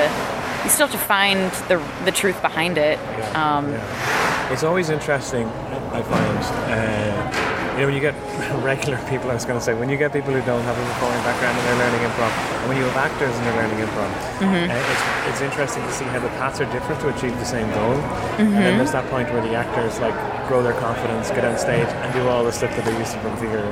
you 0.64 0.70
still 0.70 0.88
have 0.88 1.00
to 1.00 1.06
find 1.06 1.50
the 1.68 1.78
the 2.04 2.12
truth 2.12 2.40
behind 2.42 2.76
it. 2.76 2.98
Yeah, 2.98 3.56
um, 3.58 3.70
yeah. 3.70 4.52
It's 4.52 4.64
always 4.64 4.90
interesting, 4.90 5.46
I 5.92 6.02
find. 6.02 6.38
Uh, 6.68 7.54
you 7.74 7.80
know, 7.80 7.86
when 7.86 7.94
you 7.94 8.00
get 8.00 8.14
regular 8.62 8.98
people, 9.10 9.30
I 9.30 9.34
was 9.34 9.44
going 9.44 9.58
to 9.58 9.64
say, 9.64 9.74
when 9.74 9.88
you 9.88 9.96
get 9.96 10.12
people 10.12 10.32
who 10.32 10.40
don't 10.46 10.62
have 10.62 10.78
a 10.78 10.84
performing 10.94 11.18
background 11.26 11.58
and 11.58 11.66
they're 11.66 11.80
learning 11.82 12.06
improv, 12.06 12.30
and 12.30 12.68
when 12.68 12.76
you 12.76 12.84
have 12.84 12.96
actors 12.96 13.34
and 13.34 13.42
they're 13.46 13.58
learning 13.58 13.82
improv, 13.82 14.10
mm-hmm. 14.38 14.70
uh, 14.70 14.78
it's, 14.78 15.04
it's 15.34 15.42
interesting 15.42 15.82
to 15.82 15.92
see 15.92 16.04
how 16.04 16.20
the 16.20 16.30
paths 16.38 16.60
are 16.60 16.70
different 16.70 17.00
to 17.00 17.08
achieve 17.10 17.34
the 17.42 17.44
same 17.44 17.66
goal. 17.74 17.98
Mm-hmm. 17.98 18.42
And 18.42 18.52
then 18.54 18.62
mm-hmm. 18.62 18.78
there's 18.78 18.92
that 18.92 19.10
point 19.10 19.26
where 19.32 19.42
the 19.42 19.54
actors 19.56 19.98
like 19.98 20.14
grow 20.46 20.62
their 20.62 20.78
confidence, 20.78 21.30
get 21.30 21.44
on 21.44 21.58
stage, 21.58 21.88
and 21.88 22.14
do 22.14 22.28
all 22.28 22.44
the 22.44 22.52
stuff 22.52 22.70
that 22.76 22.84
they 22.84 22.96
used 22.96 23.10
to 23.12 23.18
from 23.20 23.34
theatre. 23.42 23.66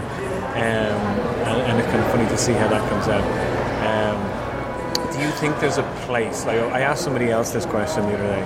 Um, 0.53 0.59
and, 1.49 1.61
and, 1.63 1.79
it's 1.79 1.89
kind 1.89 2.05
of 2.05 2.11
funny 2.11 2.29
to 2.29 2.37
see 2.37 2.53
how 2.53 2.69
that 2.69 2.89
comes 2.91 3.09
out. 3.09 3.25
Um, 3.89 5.13
do 5.13 5.21
you 5.21 5.31
think 5.33 5.59
there's 5.61 5.79
a 5.79 5.83
place? 6.07 6.45
Like 6.45 6.59
I 6.59 6.81
asked 6.81 7.03
somebody 7.03 7.31
else 7.31 7.51
this 7.51 7.67
question 7.67 8.05
the 8.07 8.15
other 8.15 8.29
day. 8.29 8.43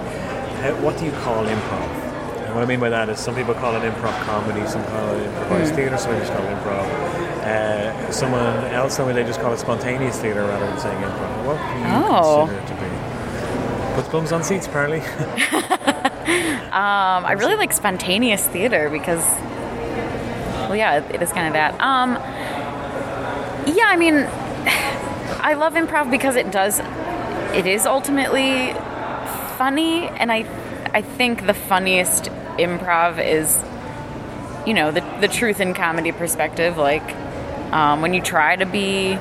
How, 0.63 0.81
what 0.83 0.99
do 0.99 1.05
you 1.05 1.13
call 1.13 1.45
improv? 1.45 2.07
what 2.57 2.63
I 2.63 2.67
mean 2.67 2.81
by 2.81 2.89
that 2.89 3.11
is 3.11 3.21
some 3.21 3.35
people 3.35 3.53
call 3.53 3.77
it 3.77 3.81
improv 3.81 4.19
comedy, 4.25 4.67
some 4.67 4.83
call 4.85 5.15
it 5.15 5.27
improvised 5.27 5.73
mm. 5.73 5.77
theatre, 5.77 5.99
some 5.99 6.19
just 6.19 6.33
call 6.33 6.43
it 6.43 6.57
improv. 6.57 6.87
Uh, 7.45 8.11
someone 8.11 8.65
else 8.73 8.97
told 8.97 9.09
me 9.09 9.15
they 9.15 9.25
just 9.25 9.41
call 9.41 9.53
it 9.53 9.59
spontaneous 9.59 10.19
theatre 10.19 10.43
rather 10.43 10.67
than 10.67 10.79
saying 10.79 10.97
improv. 11.03 11.45
What 11.45 11.59
do 11.59 11.79
you 11.79 11.87
oh. 11.87 12.47
consider 12.47 12.63
it 12.63 12.67
to 12.69 12.75
be? 12.81 13.95
Puts 13.95 14.09
bums 14.09 14.33
on 14.33 14.43
seats, 14.43 14.67
apparently. 14.67 15.01
um, 16.73 17.27
I 17.27 17.33
really 17.39 17.57
like 17.57 17.75
spontaneous 17.75 18.47
theatre 18.47 18.89
because, 18.89 19.23
well, 20.69 20.77
yeah, 20.77 21.05
it 21.09 21.23
is 21.23 21.33
kind 21.33 21.47
of 21.47 21.53
that. 21.55 21.81
Um, 21.81 22.15
yeah, 23.75 23.87
I 23.87 23.97
mean, 23.97 24.15
I 25.41 25.55
love 25.55 25.75
improv 25.75 26.11
because 26.11 26.37
it 26.37 26.51
does, 26.51 26.81
it 27.55 27.67
is 27.67 27.87
ultimately 27.87 28.73
funny, 29.59 30.09
and 30.09 30.31
I, 30.31 30.47
I 30.93 31.03
think 31.03 31.47
the 31.47 31.55
funniest 31.55 32.25
improv 32.59 33.25
is, 33.25 33.63
you 34.67 34.75
know, 34.75 34.91
the, 34.91 35.01
the 35.21 35.29
truth 35.29 35.61
in 35.61 35.75
comedy 35.75 36.13
perspective. 36.13 36.77
Like, 36.77 37.15
um, 37.73 38.03
when 38.03 38.15
you 38.15 38.23
try 38.23 38.57
to 38.57 38.67
be 38.67 39.17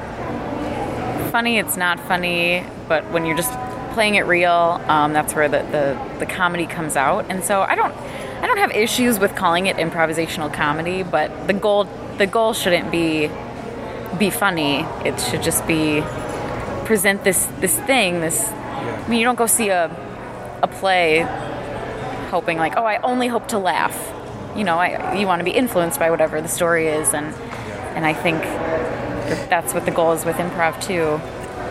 funny, 1.32 1.58
it's 1.58 1.78
not 1.78 2.00
funny, 2.00 2.64
but 2.88 3.10
when 3.12 3.26
you're 3.26 3.38
just 3.38 3.52
playing 3.94 4.16
it 4.16 4.26
real, 4.26 4.82
um, 4.88 5.14
that's 5.14 5.34
where 5.34 5.48
the, 5.50 5.60
the, 5.72 6.20
the 6.20 6.26
comedy 6.26 6.66
comes 6.66 6.96
out. 6.96 7.26
And 7.30 7.44
so 7.44 7.62
I 7.62 7.76
don't, 7.76 7.94
I 8.42 8.48
don't 8.48 8.58
have 8.58 8.72
issues 8.72 9.20
with 9.20 9.36
calling 9.36 9.68
it 9.68 9.78
improvisational 9.78 10.54
comedy, 10.54 11.04
but 11.04 11.48
the 11.48 11.54
goal 11.54 11.88
the 12.18 12.28
goal 12.28 12.54
shouldn't 12.54 12.92
be 12.92 13.30
be 14.18 14.30
funny. 14.30 14.82
It 15.04 15.20
should 15.20 15.44
just 15.44 15.66
be 15.68 16.02
present 16.86 17.24
this 17.24 17.46
this 17.60 17.78
thing. 17.82 18.22
This 18.22 18.48
I 18.48 19.08
mean, 19.08 19.20
you 19.20 19.26
don't 19.26 19.38
go 19.38 19.48
see 19.48 19.70
a 19.70 19.86
a 20.62 20.68
play 20.68 21.22
hoping 22.30 22.58
like, 22.58 22.74
oh, 22.78 22.86
I 22.86 22.98
only 23.02 23.28
hope 23.28 23.48
to 23.50 23.60
laugh. 23.60 23.96
You 24.56 24.64
know, 24.64 24.78
I, 24.78 25.16
you 25.16 25.28
want 25.28 25.40
to 25.42 25.44
be 25.44 25.52
influenced 25.52 26.00
by 26.00 26.10
whatever 26.10 26.42
the 26.42 26.48
story 26.48 26.88
is, 26.88 27.14
and 27.14 27.34
and 27.96 28.06
I 28.06 28.14
think 28.14 28.42
that's 29.50 29.74
what 29.74 29.86
the 29.86 29.92
goal 29.92 30.14
is 30.14 30.26
with 30.26 30.36
improv 30.38 30.82
too. 30.82 31.20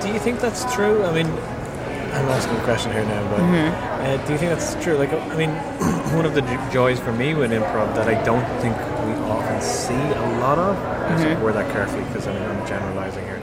Do 0.03 0.13
you 0.13 0.19
think 0.19 0.41
that's 0.41 0.71
true? 0.75 1.05
I 1.05 1.13
mean, 1.13 1.27
I'm 1.27 2.29
asking 2.29 2.57
a 2.57 2.65
question 2.65 2.93
here 2.93 3.05
now, 3.05 3.29
but 3.31 3.41
uh, 3.41 4.27
do 4.27 4.33
you 4.33 4.39
think 4.39 4.51
that's 4.51 4.75
true? 4.83 4.97
Like, 4.97 5.13
I 5.13 5.37
mean, 5.37 5.51
one 6.15 6.27
of 6.27 6.35
the 6.35 6.43
joys 6.73 7.01
for 7.01 7.13
me 7.13 7.35
with 7.35 7.51
improv 7.51 7.95
that 7.95 8.09
I 8.09 8.23
don't 8.25 8.45
think 8.61 8.77
we 8.77 9.13
often 9.31 9.61
see 9.61 9.95
a 9.95 10.39
lot 10.41 10.59
of. 10.59 10.77
I 10.77 11.23
should 11.23 11.43
word 11.43 11.55
that 11.55 11.71
carefully 11.73 12.05
because 12.05 12.27
I'm, 12.27 12.37
I'm 12.37 12.67
generalizing 12.67 13.25
here. 13.25 13.43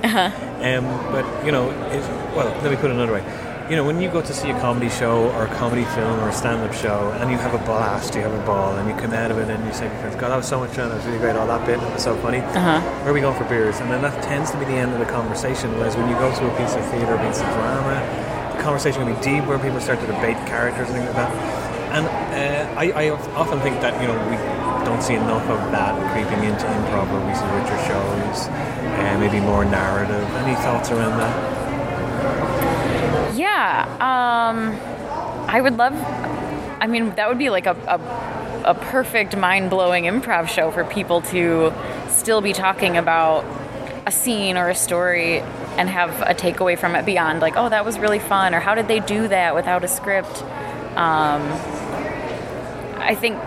Um, 0.77 0.85
but 1.11 1.45
you 1.45 1.51
know, 1.51 1.69
is 1.91 2.07
well, 2.35 2.47
let 2.61 2.71
me 2.71 2.77
put 2.77 2.89
it 2.89 2.93
another 2.93 3.13
way. 3.13 3.23
You 3.69 3.77
know, 3.77 3.85
when 3.85 4.01
you 4.01 4.09
go 4.09 4.21
to 4.21 4.33
see 4.33 4.49
a 4.49 4.59
comedy 4.59 4.89
show 4.89 5.29
or 5.31 5.45
a 5.45 5.55
comedy 5.55 5.85
film 5.85 6.19
or 6.19 6.27
a 6.27 6.33
stand-up 6.33 6.73
show, 6.73 7.11
and 7.21 7.31
you 7.31 7.37
have 7.37 7.53
a 7.53 7.63
blast, 7.63 8.15
you 8.15 8.21
have 8.21 8.33
a 8.33 8.45
ball, 8.45 8.75
and 8.75 8.89
you 8.89 8.95
come 8.95 9.13
out 9.13 9.31
of 9.31 9.37
it 9.37 9.49
and 9.49 9.63
you 9.65 9.71
say 9.71 9.87
to 9.87 9.93
your 9.93 10.01
friends, 10.01 10.15
"God, 10.17 10.29
that 10.29 10.35
was 10.35 10.47
so 10.47 10.59
much 10.59 10.71
fun! 10.71 10.89
That 10.89 10.97
was 10.97 11.05
really 11.05 11.19
great! 11.19 11.35
All 11.37 11.47
that 11.47 11.65
bit 11.65 11.79
it 11.79 11.93
was 11.93 12.03
so 12.03 12.15
funny." 12.17 12.39
Uh-huh. 12.39 12.81
Where 12.81 13.11
are 13.11 13.13
we 13.13 13.21
going 13.21 13.37
for 13.37 13.45
beers? 13.45 13.79
And 13.79 13.89
then 13.89 14.01
that 14.01 14.21
tends 14.23 14.51
to 14.51 14.57
be 14.57 14.65
the 14.65 14.73
end 14.73 14.91
of 14.91 14.99
the 14.99 15.05
conversation. 15.05 15.71
Whereas 15.77 15.95
when 15.95 16.09
you 16.09 16.15
go 16.15 16.33
to 16.35 16.43
a 16.51 16.57
piece 16.57 16.75
of 16.75 16.83
theatre, 16.91 17.15
a 17.15 17.27
piece 17.27 17.39
of 17.39 17.47
drama, 17.53 17.95
the 18.57 18.61
conversation 18.61 19.03
can 19.05 19.15
be 19.15 19.21
deep, 19.21 19.47
where 19.47 19.57
people 19.59 19.79
start 19.79 19.99
to 20.01 20.07
debate 20.07 20.35
characters 20.47 20.89
and 20.89 20.97
things 20.97 21.07
like 21.15 21.31
that. 21.31 21.31
And 21.91 22.05
uh, 22.07 22.79
I, 22.79 22.91
I 22.91 23.09
often 23.09 23.59
think 23.59 23.81
that 23.81 23.99
you 24.01 24.07
know 24.07 24.17
we 24.29 24.37
don't 24.85 25.03
see 25.03 25.15
enough 25.15 25.47
of 25.49 25.59
that 25.71 25.93
creeping 26.13 26.43
into 26.43 26.65
improv, 26.65 27.11
we 27.27 27.33
see 27.35 27.45
richer 27.55 27.77
shows, 27.85 28.47
uh, 28.47 29.17
maybe 29.19 29.39
more 29.39 29.65
narrative. 29.65 30.23
Any 30.35 30.55
thoughts 30.55 30.89
around 30.91 31.19
that? 31.19 31.35
Yeah, 33.35 33.85
um, 33.99 34.75
I 35.49 35.59
would 35.61 35.77
love. 35.77 35.93
I 36.79 36.87
mean, 36.87 37.13
that 37.15 37.27
would 37.27 37.37
be 37.37 37.49
like 37.49 37.67
a, 37.67 37.75
a, 37.87 38.71
a 38.71 38.73
perfect 38.73 39.35
mind 39.37 39.69
blowing 39.69 40.05
improv 40.05 40.47
show 40.47 40.71
for 40.71 40.83
people 40.83 41.21
to 41.23 41.73
still 42.09 42.41
be 42.41 42.53
talking 42.53 42.97
about 42.97 43.45
a 44.07 44.11
scene 44.11 44.57
or 44.57 44.69
a 44.69 44.75
story 44.75 45.39
and 45.77 45.89
have 45.89 46.09
a 46.21 46.33
takeaway 46.33 46.77
from 46.77 46.95
it 46.95 47.05
beyond 47.05 47.39
like, 47.39 47.55
oh, 47.55 47.69
that 47.69 47.85
was 47.85 47.99
really 47.99 48.19
fun, 48.19 48.53
or 48.53 48.59
how 48.59 48.75
did 48.75 48.87
they 48.87 48.99
do 48.99 49.27
that 49.27 49.55
without 49.55 49.83
a 49.83 49.87
script? 49.87 50.43
Um, 50.95 51.41
I 53.01 53.15
think 53.15 53.37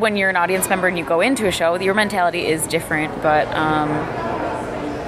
when 0.00 0.16
you're 0.16 0.30
an 0.30 0.36
audience 0.36 0.68
member 0.68 0.88
and 0.88 0.98
you 0.98 1.04
go 1.04 1.20
into 1.20 1.46
a 1.46 1.52
show, 1.52 1.78
your 1.78 1.94
mentality 1.94 2.46
is 2.46 2.66
different, 2.66 3.22
but 3.22 3.46
um, 3.48 3.90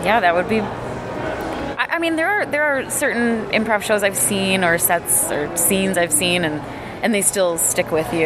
yeah, 0.05 0.21
that 0.21 0.35
would 0.35 0.49
be 0.49 0.61
I 0.61 1.87
I 1.97 1.99
mean, 1.99 2.17
there 2.17 2.29
are 2.29 2.47
there 2.47 2.63
are 2.63 2.91
certain 2.91 3.47
improv 3.51 3.83
shows 3.83 4.03
I've 4.03 4.17
seen 4.17 4.65
or 4.65 4.79
sets 4.79 5.31
or 5.31 5.55
scenes 5.57 5.99
I've 5.99 6.13
seen, 6.13 6.45
and 6.45 6.61
and 7.03 7.13
they 7.15 7.23
still 7.23 7.59
stick 7.59 7.91
with 7.91 8.13
you, 8.13 8.21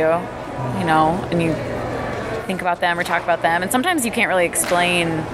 you 0.79 0.85
know, 0.85 1.27
and 1.31 1.43
you 1.43 1.55
think 2.47 2.61
about 2.61 2.81
them 2.81 2.99
or 2.99 3.05
talk 3.05 3.23
about 3.23 3.43
them, 3.43 3.63
and 3.63 3.71
sometimes 3.71 4.05
you 4.05 4.13
can't 4.13 4.29
really 4.29 4.47
explain 4.47 5.25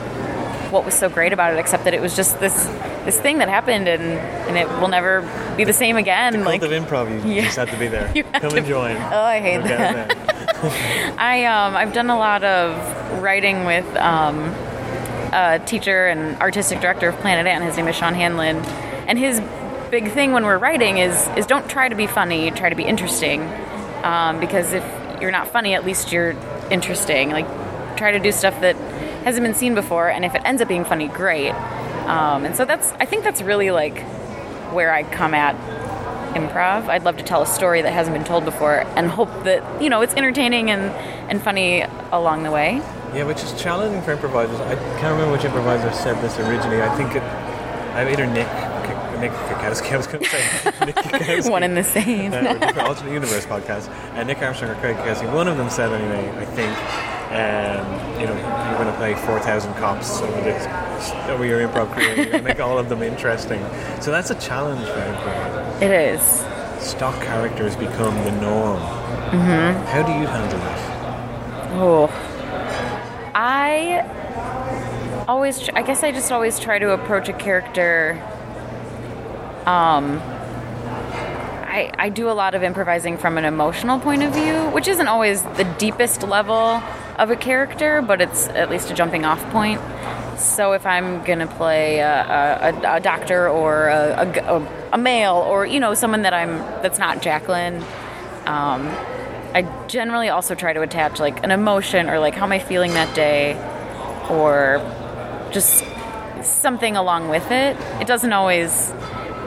what 0.74 0.84
was 0.84 0.94
so 0.94 1.08
great 1.08 1.32
about 1.32 1.54
it, 1.54 1.58
except 1.58 1.84
that 1.84 1.94
it 1.94 2.02
was 2.02 2.14
just 2.14 2.38
this 2.40 2.54
this 3.06 3.18
thing 3.20 3.38
that 3.38 3.48
happened, 3.48 3.88
and 3.88 4.02
and 4.48 4.56
it 4.58 4.68
will 4.80 4.88
never 4.88 5.22
be 5.56 5.64
the 5.64 5.72
same 5.72 5.96
again. 5.96 6.44
like 6.44 6.60
Cult 6.60 6.72
of 6.72 6.84
improv, 6.84 7.24
you 7.24 7.32
Yeah. 7.32 7.42
just 7.44 7.56
had 7.56 7.68
to 7.70 7.76
be 7.78 7.86
there. 7.88 8.10
You 8.14 8.24
have 8.24 8.42
Come 8.42 8.50
to 8.50 8.56
and 8.58 8.66
join. 8.66 8.96
Oh, 9.12 9.22
I 9.22 9.40
hate 9.40 9.58
Okay, 9.60 9.68
that. 9.68 11.14
I 11.18 11.44
um 11.46 11.76
I've 11.76 11.92
done 11.92 12.10
a 12.10 12.18
lot 12.18 12.44
of 12.44 13.22
writing 13.22 13.64
with 13.64 13.86
um 13.96 14.36
a 15.32 15.60
teacher 15.64 16.06
and 16.06 16.36
artistic 16.40 16.80
director 16.80 17.08
of 17.08 17.16
Planet 17.20 17.46
Ant. 17.46 17.64
His 17.64 17.76
name 17.76 17.88
is 17.88 17.96
Sean 17.96 18.14
Hanlon, 18.14 18.56
and 19.08 19.18
his 19.18 19.40
big 19.90 20.10
thing 20.10 20.32
when 20.32 20.44
we're 20.44 20.58
writing 20.58 20.98
is 20.98 21.28
is 21.36 21.46
don't 21.46 21.68
try 21.68 21.88
to 21.88 21.94
be 21.94 22.06
funny, 22.06 22.50
try 22.50 22.68
to 22.68 22.74
be 22.76 22.84
interesting, 22.84 23.42
um, 24.02 24.40
because 24.40 24.72
if 24.72 24.84
you're 25.20 25.30
not 25.30 25.46
funny, 25.48 25.74
at 25.74 25.84
least 25.84 26.10
you're 26.12 26.34
interesting. 26.70 27.30
Like 27.30 27.46
try 27.96 28.10
to 28.12 28.18
do 28.18 28.32
stuff 28.32 28.60
that 28.60 28.76
hasn't 29.24 29.44
been 29.44 29.54
seen 29.54 29.74
before, 29.74 30.08
and 30.08 30.24
if 30.24 30.34
it 30.34 30.42
ends 30.44 30.62
up 30.62 30.68
being 30.68 30.84
funny, 30.84 31.08
great. 31.08 31.50
Um, 32.06 32.44
and 32.44 32.54
so 32.54 32.64
that's 32.64 32.92
I 33.00 33.06
think 33.06 33.24
that's 33.24 33.42
really 33.42 33.70
like 33.70 33.98
where 34.72 34.92
I 34.92 35.02
come 35.04 35.34
at 35.34 35.54
improv. 36.34 36.88
I'd 36.88 37.04
love 37.04 37.16
to 37.16 37.22
tell 37.24 37.42
a 37.42 37.46
story 37.46 37.82
that 37.82 37.92
hasn't 37.92 38.14
been 38.14 38.24
told 38.24 38.44
before 38.44 38.80
and 38.96 39.08
hope 39.08 39.30
that, 39.44 39.82
you 39.82 39.88
know, 39.88 40.02
it's 40.02 40.14
entertaining 40.14 40.70
and, 40.70 40.82
and 41.30 41.40
funny 41.42 41.84
along 42.12 42.42
the 42.42 42.50
way. 42.50 42.82
Yeah, 43.14 43.24
which 43.24 43.42
is 43.42 43.52
challenging 43.60 44.02
for 44.02 44.12
improvisers. 44.12 44.60
I 44.60 44.74
can't 44.74 45.12
remember 45.12 45.32
which 45.32 45.44
improviser 45.44 45.92
said 45.92 46.20
this 46.22 46.38
originally. 46.40 46.82
I 46.82 46.94
think 46.96 47.14
it, 47.14 47.22
I 47.22 48.10
either 48.10 48.26
Nick 48.26 48.48
Nick 49.20 49.30
Kukowski. 49.30 49.92
I 49.92 49.96
was 49.96 50.06
going 50.08 50.24
to 50.24 50.28
say 50.28 50.38
Nick 50.86 50.96
Kukowski. 50.96 51.50
One 51.50 51.62
in 51.62 51.74
the 51.76 51.84
same. 51.84 52.32
uh, 52.32 52.82
alternate 52.84 53.12
universe 53.12 53.46
podcast. 53.46 53.88
And 54.14 54.26
Nick 54.26 54.38
Armstrong 54.42 54.72
or 54.72 54.74
Craig 54.80 54.96
Cackowski. 54.96 55.32
One 55.32 55.46
of 55.46 55.56
them 55.56 55.70
said 55.70 55.92
anyway. 55.92 56.28
I 56.36 56.44
think. 56.44 57.13
Um, 57.34 58.20
you 58.20 58.26
know, 58.26 58.36
you're 58.68 58.78
going 58.78 58.86
to 58.86 58.96
play 58.96 59.16
4,000 59.16 59.74
cops 59.74 60.20
over, 60.20 60.40
this, 60.42 61.10
over 61.28 61.44
your 61.44 61.66
improv 61.66 61.92
career. 61.92 62.14
You're 62.14 62.26
going 62.26 62.38
to 62.38 62.42
make 62.42 62.60
all 62.60 62.78
of 62.78 62.88
them 62.88 63.02
interesting. 63.02 63.60
So 64.00 64.12
that's 64.12 64.30
a 64.30 64.36
challenge 64.36 64.86
for 64.86 65.00
improv. 65.00 65.82
It 65.82 65.90
is. 65.90 66.22
Stock 66.80 67.20
characters 67.24 67.74
become 67.74 68.14
the 68.24 68.30
norm. 68.40 68.78
Mm-hmm. 68.78 69.84
How 69.86 70.02
do 70.06 70.12
you 70.12 70.28
handle 70.28 70.58
that? 70.60 71.70
Oh. 71.72 72.06
I 73.34 75.24
always, 75.26 75.58
tr- 75.58 75.72
I 75.74 75.82
guess 75.82 76.04
I 76.04 76.12
just 76.12 76.30
always 76.30 76.60
try 76.60 76.78
to 76.78 76.92
approach 76.92 77.28
a 77.28 77.32
character. 77.32 78.12
Um, 79.66 80.20
I, 81.66 81.90
I 81.98 82.10
do 82.10 82.30
a 82.30 82.32
lot 82.32 82.54
of 82.54 82.62
improvising 82.62 83.18
from 83.18 83.38
an 83.38 83.44
emotional 83.44 83.98
point 83.98 84.22
of 84.22 84.32
view, 84.32 84.70
which 84.70 84.86
isn't 84.86 85.08
always 85.08 85.42
the 85.42 85.64
deepest 85.78 86.22
level 86.22 86.80
of 87.18 87.30
a 87.30 87.36
character, 87.36 88.02
but 88.02 88.20
it's 88.20 88.48
at 88.48 88.70
least 88.70 88.90
a 88.90 88.94
jumping 88.94 89.24
off 89.24 89.42
point. 89.50 89.80
So 90.38 90.72
if 90.72 90.84
I'm 90.84 91.22
gonna 91.24 91.46
play 91.46 92.00
a, 92.00 92.72
a, 92.84 92.96
a 92.96 93.00
doctor 93.00 93.48
or 93.48 93.88
a 93.88 94.98
male 94.98 95.36
or 95.36 95.64
you 95.64 95.80
know 95.80 95.94
someone 95.94 96.22
that 96.22 96.34
I'm 96.34 96.58
that's 96.82 96.98
not 96.98 97.18
Jaclynn, 97.18 97.80
um, 98.46 98.88
I 99.54 99.62
generally 99.86 100.28
also 100.28 100.56
try 100.56 100.72
to 100.72 100.82
attach 100.82 101.20
like 101.20 101.44
an 101.44 101.52
emotion 101.52 102.10
or 102.10 102.18
like 102.18 102.34
how 102.34 102.44
am 102.44 102.52
I 102.52 102.58
feeling 102.58 102.92
that 102.94 103.14
day, 103.14 103.54
or 104.28 104.80
just 105.52 105.84
something 106.42 106.96
along 106.96 107.28
with 107.28 107.50
it. 107.52 107.76
It 108.00 108.08
doesn't 108.08 108.32
always 108.32 108.92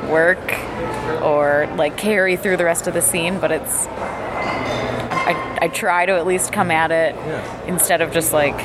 work 0.10 0.40
or 1.22 1.68
like 1.76 1.98
carry 1.98 2.38
through 2.38 2.58
the 2.58 2.66
rest 2.66 2.88
of 2.88 2.94
the 2.94 3.02
scene, 3.02 3.40
but 3.40 3.52
it's 3.52 3.88
I, 5.28 5.58
I 5.64 5.68
try 5.68 6.06
to 6.06 6.14
at 6.14 6.26
least 6.26 6.52
come 6.54 6.72
at 6.72 6.92
it 6.92 7.16
Yeah. 7.16 7.64
instead 7.66 8.02
of 8.02 8.12
just 8.12 8.34
like 8.34 8.58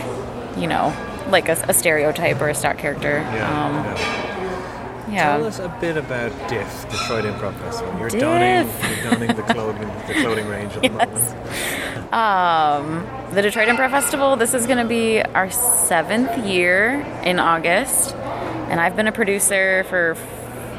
you 0.56 0.66
know 0.66 0.94
like 1.28 1.48
a, 1.48 1.52
a 1.68 1.74
stereotype 1.74 2.40
or 2.40 2.48
a 2.48 2.54
stock 2.54 2.78
character. 2.78 3.18
Yeah. 3.34 3.64
Um, 3.66 5.12
yeah. 5.12 5.36
Tell 5.36 5.44
us 5.46 5.58
a 5.58 5.68
bit 5.80 5.96
about 5.98 6.30
Diff, 6.48 6.88
Detroit 6.90 7.24
Improv 7.24 7.54
Festival. 7.58 7.98
You're 7.98 8.08
donning, 8.08 8.66
you're 8.96 9.10
donning 9.10 9.36
the 9.36 9.42
clothing, 9.42 9.88
the 10.06 10.14
clothing 10.14 10.46
range 10.48 10.72
at 10.76 10.82
the 10.82 10.88
moment. 10.88 12.12
Um, 12.14 13.06
the 13.34 13.42
Detroit 13.42 13.68
Improv 13.68 13.90
Festival. 13.90 14.36
This 14.36 14.54
is 14.54 14.66
going 14.66 14.78
to 14.78 14.86
be 14.88 15.20
our 15.20 15.50
seventh 15.50 16.36
year 16.46 17.00
in 17.24 17.38
August, 17.38 18.14
and 18.14 18.80
I've 18.80 18.96
been 18.96 19.06
a 19.08 19.12
producer 19.12 19.84
for 19.90 20.16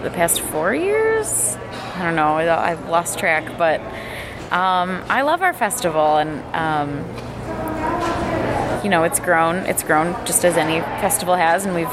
the 0.02 0.10
past 0.10 0.42
four 0.42 0.74
years. 0.74 1.56
I 1.96 2.04
don't 2.04 2.16
know. 2.16 2.36
I've 2.36 2.90
lost 2.90 3.20
track, 3.20 3.58
but 3.58 3.82
um, 4.54 5.04
I 5.10 5.24
love 5.24 5.42
our 5.42 5.52
festival, 5.52 6.18
and 6.18 6.40
um, 6.54 7.00
you 8.84 8.90
know, 8.90 9.04
it's 9.04 9.20
grown. 9.20 9.56
It's 9.66 9.82
grown 9.82 10.14
just 10.28 10.46
as 10.46 10.58
any 10.58 10.80
festival 11.02 11.36
has, 11.36 11.66
and 11.66 11.74
we've 11.74 11.92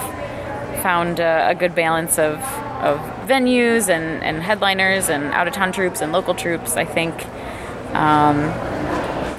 found 0.82 1.20
a, 1.20 1.48
a 1.48 1.54
good 1.54 1.74
balance 1.74 2.18
of 2.18 2.36
of 2.82 2.98
venues 3.26 3.88
and, 3.88 4.22
and 4.22 4.42
headliners 4.42 5.08
and 5.08 5.24
out 5.32 5.48
of 5.48 5.54
town 5.54 5.72
troops 5.72 6.02
and 6.02 6.12
local 6.12 6.34
troops. 6.34 6.76
I 6.76 6.84
think. 6.84 7.14
Um, 7.94 8.52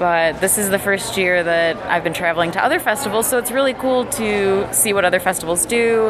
but 0.00 0.40
this 0.40 0.58
is 0.58 0.68
the 0.68 0.80
first 0.80 1.16
year 1.16 1.44
that 1.44 1.76
I've 1.76 2.02
been 2.02 2.14
traveling 2.14 2.50
to 2.52 2.64
other 2.64 2.80
festivals, 2.80 3.28
so 3.28 3.38
it's 3.38 3.52
really 3.52 3.72
cool 3.72 4.04
to 4.06 4.74
see 4.74 4.92
what 4.92 5.04
other 5.04 5.20
festivals 5.20 5.64
do 5.64 6.08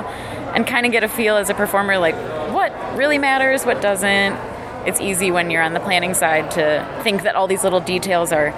and 0.55 0.67
kind 0.67 0.87
of 0.87 0.93
get 0.93 1.05
a 1.05 1.09
feel 1.09 1.37
as 1.37 1.51
a 1.51 1.55
performer 1.55 1.99
like 1.99 2.15
what 2.55 2.73
really 2.97 3.19
matters, 3.19 3.67
what 3.67 3.83
doesn't. 3.83 4.52
It's 4.87 5.01
easy 5.01 5.31
when 5.31 5.51
you're 5.51 5.63
on 5.63 5.73
the 5.75 5.81
planning 5.81 6.15
side 6.15 6.51
to 6.53 7.01
think 7.03 7.23
that 7.23 7.35
all 7.35 7.47
these 7.47 7.65
little 7.65 7.81
details 7.81 8.33
are 8.33 8.51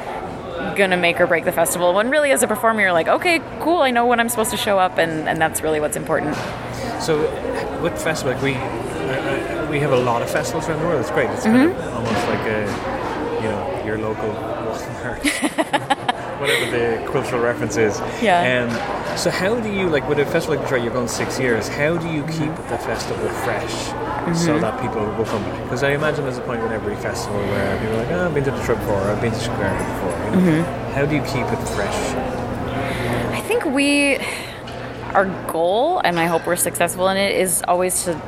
gonna 0.77 0.97
make 0.97 1.21
or 1.21 1.27
break 1.27 1.45
the 1.45 1.53
festival 1.53 1.93
when 1.95 2.11
really 2.11 2.31
as 2.33 2.43
a 2.43 2.47
performer 2.47 2.81
you're 2.81 2.93
like 2.93 3.07
okay 3.07 3.41
cool 3.61 3.79
i 3.83 3.91
know 3.91 4.07
when 4.07 4.19
i'm 4.19 4.29
supposed 4.31 4.51
to 4.51 4.57
show 4.57 4.79
up 4.79 4.99
and, 4.99 5.29
and 5.29 5.39
that's 5.41 5.61
really 5.63 5.79
what's 5.79 5.97
important 5.97 6.35
So, 7.01 7.21
with 7.83 8.01
festival, 8.03 8.33
like 8.33 8.43
we 8.43 8.55
uh, 8.55 8.59
uh, 8.59 9.69
we 9.71 9.79
have 9.81 9.93
a 9.93 9.97
lot 9.97 10.23
of 10.23 10.31
festivals 10.31 10.67
around 10.69 10.81
the 10.81 10.87
world. 10.87 11.01
It's 11.01 11.11
great. 11.11 11.29
It's 11.31 11.43
kind 11.45 11.71
Mm-hmm. 11.71 11.81
of 11.89 11.95
almost 11.95 12.27
like 12.29 12.47
a 12.49 12.61
you 13.43 13.49
know, 13.51 13.85
your 13.85 13.99
local 13.99 14.31
Walmart, 14.33 15.21
whatever 16.41 16.71
the 16.71 17.13
cultural 17.13 17.43
reference 17.43 17.77
is. 17.77 17.99
Yeah. 18.23 18.39
Um, 18.65 19.17
so 19.19 19.31
how 19.31 19.61
do 19.61 19.71
you 19.71 19.89
like 19.91 20.09
with 20.09 20.19
a 20.19 20.25
festival 20.25 20.57
like 20.57 20.65
Detroit? 20.65 20.83
You're 20.85 20.95
going 20.95 21.09
six 21.09 21.39
years. 21.39 21.69
How 21.69 21.97
do 21.99 22.09
you 22.09 22.23
keep 22.23 22.55
the 22.73 22.79
festival 22.79 23.29
fresh 23.45 23.75
Mm-hmm. 24.25 24.35
so 24.35 24.59
that 24.59 24.81
people 24.81 25.05
will 25.05 25.25
come 25.25 25.43
back? 25.43 25.63
Because 25.65 25.83
I 25.83 25.91
imagine 25.91 26.25
there's 26.25 26.39
a 26.39 26.43
point 26.43 26.63
in 26.63 26.73
every 26.73 26.97
festival 26.97 27.39
where 27.39 27.79
people 27.79 27.95
are 27.95 27.99
like, 27.99 28.11
oh, 28.13 28.27
I've 28.27 28.35
been 28.35 28.45
to 28.45 28.51
Detroit 28.51 28.79
before, 28.79 29.01
I've 29.03 29.21
been 29.21 29.33
to 29.33 29.39
Chicago 29.39 29.79
before. 29.79 30.25
You 30.25 30.31
know? 30.31 30.65
Mm-hmm. 30.65 30.93
How 30.95 31.05
do 31.05 31.15
you 31.15 31.23
keep 31.23 31.47
it 31.53 31.69
fresh? 31.75 32.15
I 33.35 33.41
think 33.43 33.67
we, 33.67 34.19
our 35.13 35.27
goal, 35.51 36.01
and 36.05 36.19
I 36.19 36.27
hope 36.27 36.47
we're 36.47 36.57
successful 36.57 37.09
in 37.09 37.17
it, 37.17 37.37
is 37.37 37.63
always 37.69 38.05
to 38.05 38.21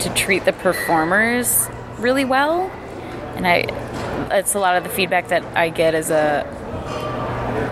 to 0.00 0.08
treat 0.14 0.44
the 0.44 0.52
performers 0.52 1.68
really 1.98 2.24
well. 2.24 2.70
And 3.36 3.46
I, 3.46 3.66
it's 4.32 4.54
a 4.54 4.58
lot 4.58 4.76
of 4.76 4.84
the 4.84 4.90
feedback 4.90 5.28
that 5.28 5.44
I 5.56 5.68
get 5.68 5.94
as 5.94 6.10
a 6.10 6.44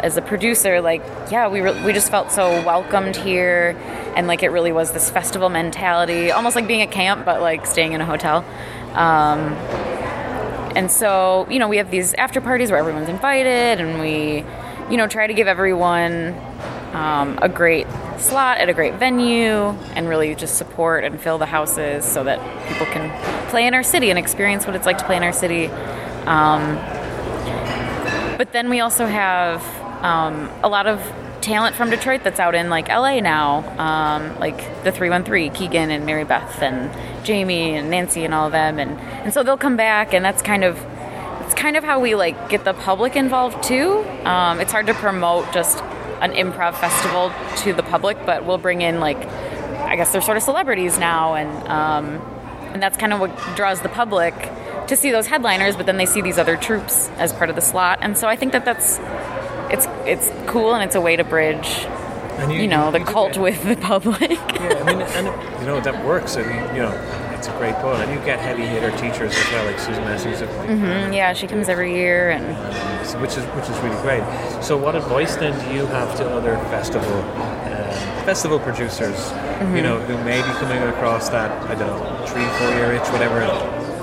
as 0.03 0.17
a 0.17 0.23
producer. 0.23 0.81
Like, 0.81 1.03
yeah, 1.31 1.49
we 1.49 1.61
re- 1.61 1.85
we 1.85 1.93
just 1.93 2.11
felt 2.11 2.31
so 2.31 2.63
welcomed 2.65 3.17
here, 3.17 3.77
and 4.17 4.27
like 4.27 4.43
it 4.43 4.51
really 4.51 4.73
was 4.73 4.93
this 4.93 5.11
festival 5.11 5.49
mentality, 5.49 6.31
almost 6.31 6.57
like 6.57 6.67
being 6.67 6.83
at 6.83 6.91
camp, 6.91 7.25
but 7.25 7.41
like 7.41 7.67
staying 7.67 7.93
in 7.93 8.01
a 8.01 8.07
hotel. 8.07 8.45
Um, 8.95 9.53
and 10.77 10.91
so, 10.91 11.47
you 11.51 11.59
know, 11.59 11.69
we 11.69 11.77
have 11.79 11.91
these 11.91 12.15
after 12.15 12.41
parties 12.41 12.71
where 12.71 12.79
everyone's 12.79 13.09
invited, 13.09 13.81
and 13.81 14.01
we, 14.01 14.45
you 14.91 14.97
know, 14.97 15.07
try 15.07 15.27
to 15.27 15.35
give 15.35 15.47
everyone 15.47 16.35
um, 16.93 17.39
a 17.43 17.49
great 17.49 17.87
slot 18.19 18.59
at 18.59 18.69
a 18.69 18.73
great 18.73 18.95
venue 18.95 19.71
and 19.95 20.09
really 20.09 20.35
just 20.35 20.57
support 20.57 21.05
and 21.05 21.21
fill 21.21 21.39
the 21.39 21.47
houses 21.47 22.05
so 22.05 22.25
that 22.25 22.39
people 22.69 22.87
can 22.87 23.11
play 23.51 23.67
in 23.67 23.75
our 23.75 23.83
city 23.83 24.11
and 24.11 24.19
experience 24.19 24.67
what 24.67 24.77
it's 24.77 24.87
like 24.87 24.99
to 24.99 25.05
play 25.05 25.17
in 25.17 25.23
our 25.23 25.33
city. 25.33 25.67
Um, 26.27 26.77
but 28.39 28.53
then 28.53 28.71
we 28.71 28.81
also 28.81 29.07
have 29.07 29.63
um, 30.03 30.51
a 30.63 30.69
lot 30.69 30.87
of 30.87 31.01
talent 31.43 31.77
from 31.77 31.91
Detroit 31.91 32.23
that's 32.25 32.41
out 32.41 32.55
in 32.55 32.71
like 32.71 32.89
LA 32.89 33.21
now, 33.21 33.59
um, 33.79 34.39
like 34.39 34.57
the 34.85 34.93
313, 34.93 35.53
Keegan 35.53 35.91
and 35.91 36.07
Mary 36.07 36.25
Beth 36.25 36.63
and 36.63 36.91
Jamie 37.25 37.77
and 37.77 37.91
Nancy 37.91 38.25
and 38.25 38.33
all 38.33 38.47
of 38.47 38.53
them, 38.53 38.79
and 38.79 38.99
and 38.99 39.35
so 39.35 39.43
they'll 39.43 39.57
come 39.57 39.77
back, 39.77 40.15
and 40.15 40.25
that's 40.25 40.43
kind 40.43 40.65
of 40.65 40.79
it's 41.45 41.55
kind 41.55 41.77
of 41.77 41.85
how 41.85 42.01
we 42.01 42.15
like 42.15 42.49
get 42.49 42.65
the 42.65 42.73
public 42.73 43.17
involved 43.17 43.63
too. 43.63 44.05
Um, 44.25 44.61
it's 44.61 44.73
hard 44.73 44.87
to 44.87 44.95
promote 44.95 45.53
just 45.53 45.83
an 46.23 46.33
improv 46.33 46.75
festival 46.75 47.33
to 47.59 47.73
the 47.73 47.83
public, 47.83 48.17
but 48.25 48.47
we'll 48.47 48.59
bring 48.59 48.81
in 48.81 49.01
like 49.01 49.19
I 49.93 49.97
guess 49.97 50.13
they're 50.13 50.23
sort 50.23 50.37
of 50.37 50.43
celebrities 50.43 50.99
now, 50.99 51.35
and 51.35 51.69
um, 51.69 52.07
and 52.73 52.83
that's 52.83 52.97
kind 52.97 53.13
of 53.13 53.21
what 53.21 53.37
draws 53.57 53.83
the 53.83 53.91
public 53.91 54.35
to 54.87 54.97
see 54.97 55.11
those 55.11 55.27
headliners. 55.27 55.77
But 55.77 55.87
then 55.87 55.99
they 55.99 56.07
see 56.07 56.23
these 56.23 56.39
other 56.39 56.57
troops 56.57 57.11
as 57.19 57.33
part 57.33 57.51
of 57.51 57.57
the 57.57 57.63
slot, 57.63 57.99
and 58.01 58.17
so 58.17 58.29
I 58.29 58.37
think 58.37 58.53
that 58.53 58.65
that's 58.65 58.99
it's 60.07 60.31
cool 60.47 60.75
and 60.75 60.83
it's 60.85 60.95
a 60.95 61.01
way 61.01 61.17
to 61.17 61.25
bridge, 61.25 61.69
And 62.39 62.53
you 62.53 62.67
know, 62.67 62.91
the 62.91 62.99
you 63.01 63.05
do 63.05 63.13
cult 63.13 63.33
get- 63.35 63.43
with 63.43 63.63
the 63.65 63.77
public. 63.77 64.31
Yeah, 64.63 64.81
I 64.87 64.93
mean, 64.93 65.03
and 65.03 65.29
it- 65.29 65.61
you 65.61 65.67
know 65.67 65.81
that 65.81 66.05
works. 66.05 66.37
I 66.37 66.43
mean, 66.43 66.75
you 66.77 66.83
know, 66.83 66.93
it's 67.35 67.49
a 67.49 67.53
great 67.59 67.75
pull, 67.77 67.95
and 67.95 68.11
you 68.13 68.19
get 68.25 68.39
heavy 68.39 68.63
hitter 68.63 68.91
teachers 68.93 69.35
as 69.35 69.53
well, 69.53 69.65
like 69.67 69.79
Susan 69.79 70.05
Matthews, 70.05 70.41
Mm, 70.43 71.13
yeah, 71.15 71.33
she 71.33 71.47
comes 71.49 71.69
every 71.69 71.93
year, 71.95 72.31
and 72.31 72.45
um, 72.47 73.21
which 73.23 73.37
is 73.37 73.45
which 73.57 73.69
is 73.69 73.77
really 73.81 74.01
great. 74.03 74.23
So, 74.63 74.77
what 74.77 74.95
advice 74.95 75.35
then 75.37 75.53
do 75.67 75.75
you 75.75 75.87
have 75.87 76.17
to 76.19 76.29
other 76.31 76.57
festival 76.71 77.13
um, 77.13 78.25
festival 78.25 78.59
producers, 78.61 79.17
Mm-hmm. 79.63 79.77
you 79.77 79.83
know, 79.83 79.99
who 80.01 80.15
may 80.25 80.39
be 80.43 80.53
coming 80.59 80.83
across 80.95 81.29
that 81.31 81.51
I 81.71 81.75
don't 81.75 81.89
know 81.89 82.27
three, 82.27 82.47
four 82.59 82.69
year 82.79 82.93
itch, 82.93 83.09
whatever, 83.11 83.41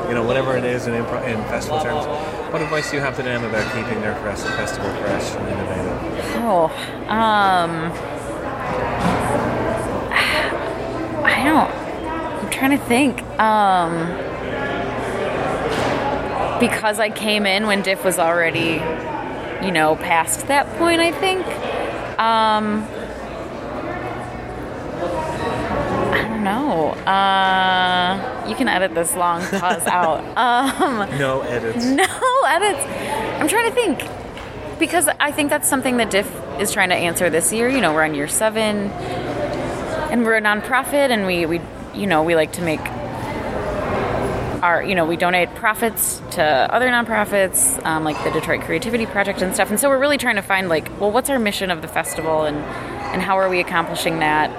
you 0.10 0.14
know, 0.16 0.24
whatever 0.24 0.56
it 0.58 0.64
is 0.66 0.88
in 0.88 0.94
impro- 0.94 1.24
in 1.28 1.38
festival 1.50 1.80
terms? 1.82 2.06
What 2.52 2.62
advice 2.64 2.90
do 2.90 2.96
you 2.98 3.02
have 3.04 3.16
to 3.18 3.24
them 3.24 3.44
about 3.44 3.72
keeping 3.74 4.02
their 4.02 4.16
fest- 4.16 4.48
festival 4.48 4.90
fresh 5.02 5.36
and 5.36 5.48
innovative? 5.48 6.36
oh, 6.42 6.66
um, 7.08 7.92
I 11.24 11.44
don't. 11.44 11.70
I'm 12.44 12.50
trying 12.50 12.72
to 12.72 12.84
think. 12.86 13.22
Um, 13.40 14.08
because 16.60 17.00
I 17.00 17.10
came 17.10 17.46
in 17.46 17.68
when 17.68 17.82
Diff 17.84 18.04
was 18.04 18.18
already, 18.20 18.82
you 19.66 19.72
know, 19.72 19.96
past 19.96 20.48
that 20.48 20.68
point. 20.78 21.00
I 21.02 21.12
think. 21.12 21.46
Um, 22.20 22.86
I 26.12 26.26
don't 26.28 26.44
know. 26.44 26.90
Uh, 27.10 28.46
you 28.50 28.56
can 28.56 28.68
edit 28.68 28.94
this 28.96 29.16
long 29.16 29.42
pause 29.42 29.86
out. 29.88 30.20
Um, 30.40 31.18
No 31.20 31.42
edits. 31.42 31.86
no 31.86 32.06
edits. 32.50 32.84
I'm 33.40 33.48
trying 33.48 33.70
to 33.70 33.76
think 33.76 34.80
because 34.80 35.08
I 35.20 35.32
think 35.32 35.50
that's 35.50 35.70
something 35.70 35.98
that 35.98 36.10
Diff 36.10 36.30
is 36.60 36.72
trying 36.72 36.90
to 36.90 36.96
answer 36.96 37.30
this 37.30 37.54
year. 37.54 37.70
You 37.70 37.82
know, 37.82 37.94
we're 37.94 38.04
on 38.04 38.16
year 38.16 38.28
seven, 38.28 38.90
and 40.12 40.24
we're 40.24 40.38
a 40.38 40.42
nonprofit, 40.42 41.12
and 41.12 41.26
we 41.26 41.46
we 41.46 41.62
you 41.94 42.08
know 42.08 42.24
we 42.24 42.36
like 42.36 42.54
to 42.54 42.62
make 42.62 42.82
our 44.64 44.84
you 44.84 44.96
know 44.96 45.06
we 45.06 45.16
donate 45.16 45.54
profits 45.56 46.22
to 46.32 46.44
other 46.44 46.90
nonprofits 46.90 47.84
um, 47.86 48.04
like 48.04 48.22
the 48.24 48.32
Detroit 48.32 48.62
Creativity 48.62 49.06
Project 49.06 49.42
and 49.42 49.54
stuff. 49.54 49.70
And 49.70 49.80
so 49.80 49.90
we're 49.90 50.00
really 50.00 50.18
trying 50.18 50.36
to 50.36 50.42
find 50.42 50.70
like, 50.70 51.00
well, 51.00 51.12
what's 51.12 51.30
our 51.30 51.40
mission 51.40 51.72
of 51.72 51.82
the 51.82 51.88
festival, 51.88 52.44
and 52.44 52.58
and 52.58 53.22
how 53.22 53.38
are 53.38 53.50
we 53.50 53.60
accomplishing 53.60 54.20
that? 54.20 54.50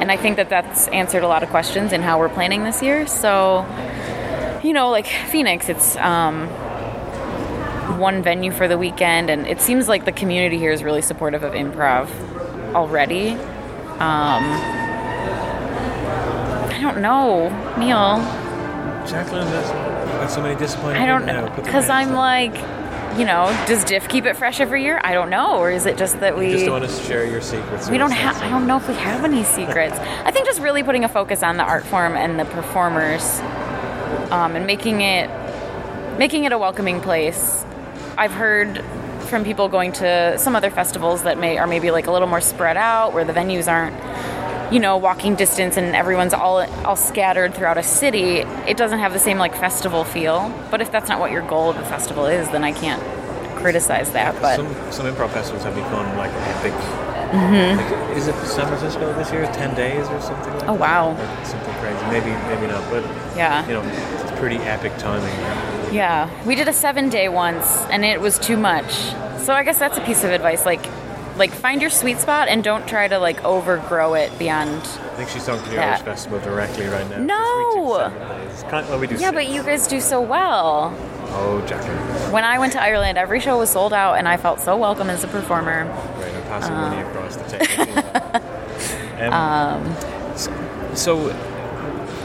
And 0.00 0.10
I 0.10 0.16
think 0.16 0.36
that 0.36 0.48
that's 0.50 0.88
answered 0.88 1.22
a 1.22 1.28
lot 1.28 1.42
of 1.42 1.48
questions 1.50 1.92
in 1.92 2.02
how 2.02 2.18
we're 2.18 2.28
planning 2.28 2.64
this 2.64 2.82
year. 2.82 3.06
So 3.06 3.64
you 4.62 4.72
know, 4.72 4.90
like 4.90 5.06
Phoenix, 5.06 5.68
it's 5.68 5.96
um, 5.96 6.48
one 7.98 8.22
venue 8.22 8.50
for 8.52 8.68
the 8.68 8.76
weekend, 8.78 9.30
and 9.30 9.46
it 9.46 9.60
seems 9.60 9.88
like 9.88 10.04
the 10.04 10.12
community 10.12 10.58
here 10.58 10.70
is 10.72 10.82
really 10.82 11.02
supportive 11.02 11.42
of 11.42 11.52
improv 11.52 12.08
already. 12.74 13.30
Um, 14.00 14.44
I 16.70 16.78
don't 16.80 17.00
know, 17.00 17.48
Neil. 17.78 18.18
Jaclynn 19.06 19.46
has 19.46 19.70
got 19.70 20.30
so 20.30 20.40
many 20.42 20.58
disappointing 20.58 21.02
I 21.02 21.06
don't 21.06 21.26
know 21.26 21.50
because 21.56 21.88
I'm 21.90 22.08
down. 22.08 22.16
like, 22.16 22.54
you 23.18 23.24
know, 23.24 23.46
does 23.66 23.84
Diff 23.84 24.08
keep 24.08 24.24
it 24.24 24.36
fresh 24.36 24.60
every 24.60 24.82
year? 24.82 25.00
I 25.04 25.12
don't 25.12 25.30
know, 25.30 25.58
or 25.58 25.70
is 25.70 25.86
it 25.86 25.96
just 25.98 26.20
that 26.20 26.36
we 26.36 26.46
You 26.46 26.52
just 26.52 26.64
don't 26.66 26.80
want 26.80 26.90
to 26.90 27.02
share 27.04 27.24
your 27.26 27.40
secrets. 27.40 27.88
we 27.88 27.98
don't 27.98 28.10
have. 28.10 28.36
I 28.42 28.48
don't 28.48 28.66
know 28.66 28.76
if 28.78 28.88
we 28.88 28.94
have 28.94 29.24
any 29.24 29.44
secrets. 29.44 29.96
I 30.24 30.30
think 30.30 30.46
just 30.46 30.60
really 30.60 30.82
putting 30.82 31.04
a 31.04 31.08
focus 31.08 31.42
on 31.42 31.56
the 31.58 31.62
art 31.64 31.84
form 31.84 32.16
and 32.16 32.40
the 32.40 32.44
performers, 32.46 33.38
um, 34.32 34.56
and 34.56 34.66
making 34.66 35.02
it 35.02 35.30
making 36.18 36.44
it 36.44 36.52
a 36.52 36.58
welcoming 36.58 37.00
place. 37.00 37.64
I've 38.16 38.32
heard 38.32 38.82
from 39.28 39.44
people 39.44 39.68
going 39.68 39.92
to 39.92 40.38
some 40.38 40.54
other 40.54 40.70
festivals 40.70 41.22
that 41.22 41.38
may 41.38 41.58
are 41.58 41.66
maybe 41.66 41.90
like 41.90 42.06
a 42.06 42.12
little 42.12 42.28
more 42.28 42.40
spread 42.40 42.76
out, 42.76 43.12
where 43.14 43.24
the 43.24 43.32
venues 43.32 43.66
aren't, 43.70 44.72
you 44.72 44.80
know, 44.80 44.96
walking 44.96 45.34
distance 45.34 45.76
and 45.76 45.94
everyone's 45.96 46.34
all 46.34 46.58
all 46.84 46.96
scattered 46.96 47.54
throughout 47.54 47.78
a 47.78 47.82
city. 47.82 48.38
It 48.68 48.76
doesn't 48.76 48.98
have 48.98 49.12
the 49.12 49.18
same 49.18 49.38
like 49.38 49.54
festival 49.54 50.04
feel. 50.04 50.52
But 50.70 50.80
if 50.80 50.92
that's 50.92 51.08
not 51.08 51.20
what 51.20 51.30
your 51.30 51.46
goal 51.48 51.70
of 51.70 51.76
the 51.76 51.84
festival 51.84 52.26
is, 52.26 52.48
then 52.50 52.64
I 52.64 52.72
can't 52.72 53.02
criticize 53.58 54.12
that. 54.12 54.40
But 54.40 54.56
some 54.56 54.92
some 54.92 55.06
improv 55.06 55.30
festivals 55.30 55.64
have 55.64 55.74
become 55.74 56.16
like 56.16 56.30
epic. 56.32 56.72
Like, 57.34 58.16
is 58.16 58.28
it 58.28 58.34
San 58.46 58.66
Francisco 58.68 59.12
this 59.14 59.32
year? 59.32 59.44
Ten 59.46 59.74
days 59.74 60.06
or 60.08 60.20
something? 60.20 60.52
Like 60.52 60.62
Mm-hmm. 60.62 60.70
oh 60.70 60.74
wow, 60.74 61.16
something 61.42 61.74
crazy. 61.80 62.04
Maybe 62.06 62.30
maybe 62.46 62.68
not, 62.70 62.88
but 62.90 63.02
yeah. 63.36 63.66
you 63.66 63.72
know, 63.74 63.82
it's 63.82 64.38
pretty 64.38 64.58
epic 64.58 64.92
timing. 64.98 65.34
Yeah, 65.94 66.28
we 66.44 66.54
did 66.56 66.66
a 66.66 66.72
seven 66.72 67.08
day 67.08 67.28
once, 67.28 67.76
and 67.90 68.04
it 68.04 68.20
was 68.20 68.38
too 68.38 68.56
much. 68.56 68.92
So 69.38 69.54
I 69.54 69.62
guess 69.62 69.78
that's 69.78 69.96
a 69.96 70.00
piece 70.00 70.24
of 70.24 70.30
advice. 70.32 70.66
Like, 70.66 70.84
like 71.36 71.52
find 71.52 71.80
your 71.80 71.90
sweet 71.90 72.18
spot 72.18 72.48
and 72.48 72.64
don't 72.64 72.86
try 72.88 73.06
to 73.06 73.18
like 73.18 73.44
overgrow 73.44 74.14
it 74.14 74.36
beyond. 74.38 74.80
I 74.82 75.16
think 75.16 75.28
she's 75.28 75.46
talking 75.46 75.62
to 75.64 75.68
the 75.70 75.76
Yeah. 75.76 75.90
Irish 75.90 76.00
Festival 76.02 76.40
directly 76.40 76.86
right 76.86 77.08
now. 77.10 77.18
No! 77.18 77.36
We 77.36 77.80
do 77.80 77.96
seven 78.18 78.38
days. 78.40 78.52
It's 78.52 78.62
kind 78.64 78.88
well, 78.88 78.98
we 78.98 79.06
do 79.06 79.14
Yeah, 79.14 79.20
six. 79.30 79.34
but 79.34 79.48
you 79.48 79.62
guys 79.62 79.86
do 79.86 80.00
so 80.00 80.20
well. 80.20 80.92
Oh, 81.36 81.62
Jaclynn. 81.66 82.32
When 82.32 82.44
I 82.44 82.58
went 82.58 82.72
to 82.72 82.82
Ireland, 82.82 83.16
every 83.18 83.38
show 83.40 83.58
was 83.58 83.70
sold 83.70 83.92
out, 83.92 84.14
and 84.18 84.26
I 84.28 84.36
felt 84.36 84.60
so 84.60 84.76
welcome 84.76 85.08
as 85.10 85.22
a 85.22 85.28
performer. 85.28 85.84
Right, 86.18 86.34
I'm 86.34 86.42
passing 86.44 86.74
Uh. 86.74 86.90
money 86.90 87.02
across 87.02 87.36
the 87.36 87.58
table. 89.18 89.32
um, 89.32 89.84
s- 90.34 90.48
so, 90.94 91.30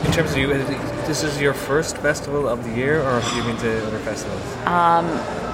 in 0.05 0.11
terms 0.11 0.31
of 0.31 0.37
you, 0.37 0.47
this 0.47 1.23
is 1.23 1.39
your 1.41 1.53
first 1.53 1.97
festival 1.97 2.47
of 2.47 2.63
the 2.63 2.71
year, 2.71 3.01
or 3.01 3.19
have 3.19 3.37
you 3.37 3.43
been 3.43 3.57
to 3.61 3.87
other 3.87 3.99
festivals? 3.99 4.41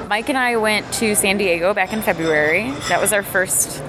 Mike 0.07 0.29
and 0.29 0.37
I 0.37 0.57
went 0.57 0.91
to 0.93 1.15
San 1.15 1.37
Diego 1.37 1.73
back 1.73 1.91
in 1.91 2.01
February. 2.01 2.71
That 2.89 3.01
was 3.01 3.11
our 3.11 3.23
first 3.23 3.81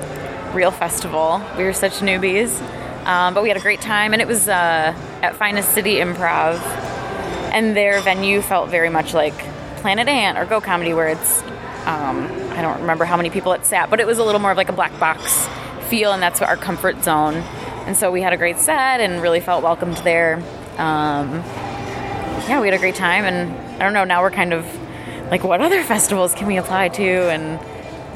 real 0.54 0.70
festival. 0.70 1.42
We 1.58 1.64
were 1.64 1.74
such 1.74 1.98
newbies, 2.00 2.58
um, 3.06 3.34
but 3.34 3.42
we 3.42 3.48
had 3.48 3.58
a 3.58 3.60
great 3.60 3.80
time, 3.82 4.12
and 4.12 4.22
it 4.22 4.28
was 4.28 4.48
uh, 4.48 4.94
at 5.22 5.36
Finest 5.36 5.72
City 5.72 5.96
Improv, 5.96 6.58
and 7.52 7.76
their 7.76 8.00
venue 8.00 8.40
felt 8.40 8.70
very 8.70 8.88
much 8.88 9.12
like 9.12 9.34
Planet 9.76 10.08
Ant 10.08 10.38
or 10.38 10.46
Go 10.46 10.60
Comedy, 10.60 10.94
where 10.94 11.08
it's 11.08 11.42
um, 11.86 12.26
I 12.52 12.62
don't 12.62 12.80
remember 12.80 13.04
how 13.04 13.16
many 13.16 13.30
people 13.30 13.52
it 13.52 13.64
sat, 13.64 13.90
but 13.90 14.00
it 14.00 14.06
was 14.06 14.18
a 14.18 14.24
little 14.24 14.40
more 14.40 14.50
of 14.50 14.56
like 14.56 14.70
a 14.70 14.72
black 14.72 14.98
box 14.98 15.46
feel, 15.88 16.12
and 16.12 16.22
that's 16.22 16.40
our 16.42 16.56
comfort 16.56 17.04
zone. 17.04 17.44
And 17.86 17.96
so 17.96 18.10
we 18.10 18.20
had 18.20 18.32
a 18.32 18.36
great 18.36 18.58
set 18.58 19.00
and 19.00 19.22
really 19.22 19.40
felt 19.40 19.62
welcomed 19.62 19.96
there. 19.98 20.36
Um, 20.76 21.42
yeah, 22.48 22.60
we 22.60 22.66
had 22.66 22.74
a 22.74 22.78
great 22.78 22.96
time, 22.96 23.24
and 23.24 23.52
I 23.80 23.84
don't 23.84 23.92
know. 23.92 24.04
Now 24.04 24.22
we're 24.22 24.30
kind 24.30 24.52
of 24.52 24.64
like 25.30 25.44
what 25.44 25.60
other 25.60 25.82
festivals 25.94 26.34
can 26.34 26.46
we 26.46 26.56
apply 26.56 26.88
to? 26.90 27.04
And 27.04 27.58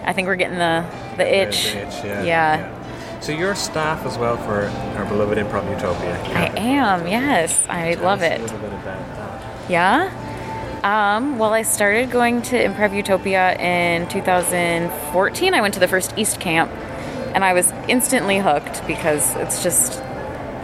I 0.05 0.13
think 0.13 0.27
we're 0.27 0.37
getting 0.37 0.59
the 0.59 0.85
the 1.17 1.27
itch. 1.27 1.73
The 1.73 1.87
itch, 1.87 2.05
yeah, 2.05 2.23
Yeah. 2.23 2.77
So 3.21 3.33
you're 3.33 3.55
staff 3.55 4.07
as 4.07 4.17
well 4.17 4.39
for 4.39 4.65
our 4.99 5.05
beloved 5.05 5.37
Improv 5.37 5.71
Utopia. 5.71 6.15
I 6.35 6.47
am. 6.59 7.07
Yes, 7.07 7.67
I 7.69 7.95
Tell 7.95 8.05
love 8.05 8.23
it. 8.23 8.41
A 8.41 8.43
little 8.43 8.59
bit 8.59 8.73
about 8.73 9.07
that. 9.15 9.71
Yeah. 9.71 10.27
Um, 10.83 11.39
well, 11.39 11.53
I 11.53 11.61
started 11.61 12.11
going 12.11 12.41
to 12.43 12.57
Improv 12.57 12.95
Utopia 12.97 13.55
in 13.59 14.09
2014. 14.09 15.53
I 15.53 15.61
went 15.61 15.75
to 15.75 15.81
the 15.81 15.89
first 15.89 16.15
East 16.17 16.41
Camp, 16.41 16.71
and 17.35 17.45
I 17.45 17.53
was 17.53 17.71
instantly 17.89 18.39
hooked 18.39 18.87
because 18.87 19.35
it's 19.37 19.63
just 19.63 20.03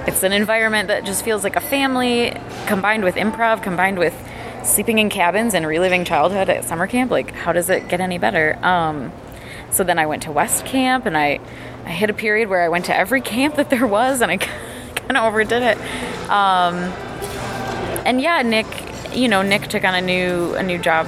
it's 0.06 0.22
an 0.22 0.32
environment 0.32 0.88
that 0.88 1.04
just 1.04 1.24
feels 1.24 1.42
like 1.42 1.56
a 1.56 1.60
family, 1.60 2.32
combined 2.66 3.02
with 3.02 3.16
improv, 3.16 3.62
combined 3.62 3.98
with 3.98 4.14
sleeping 4.62 4.98
in 4.98 5.08
cabins 5.08 5.52
and 5.52 5.66
reliving 5.66 6.04
childhood 6.04 6.48
at 6.48 6.64
summer 6.64 6.86
camp. 6.86 7.10
Like, 7.10 7.32
how 7.32 7.52
does 7.52 7.68
it 7.70 7.88
get 7.88 8.00
any 8.00 8.18
better? 8.18 8.56
Um, 8.62 9.12
so 9.70 9.82
then 9.84 9.98
I 9.98 10.06
went 10.06 10.22
to 10.24 10.32
West 10.32 10.64
Camp, 10.64 11.06
and 11.06 11.16
I 11.16 11.40
I 11.84 11.90
hit 11.90 12.10
a 12.10 12.14
period 12.14 12.48
where 12.48 12.62
I 12.62 12.68
went 12.68 12.86
to 12.86 12.96
every 12.96 13.20
camp 13.20 13.56
that 13.56 13.70
there 13.70 13.86
was, 13.86 14.20
and 14.20 14.30
I 14.30 14.36
kind 14.94 15.16
of 15.16 15.24
overdid 15.24 15.62
it. 15.62 15.78
Um, 16.30 16.76
and 18.04 18.20
yeah, 18.20 18.42
Nick, 18.42 18.66
you 19.14 19.28
know, 19.28 19.42
Nick 19.42 19.68
took 19.68 19.84
on 19.84 19.94
a 19.94 20.00
new 20.00 20.54
a 20.54 20.62
new 20.62 20.78
job 20.78 21.06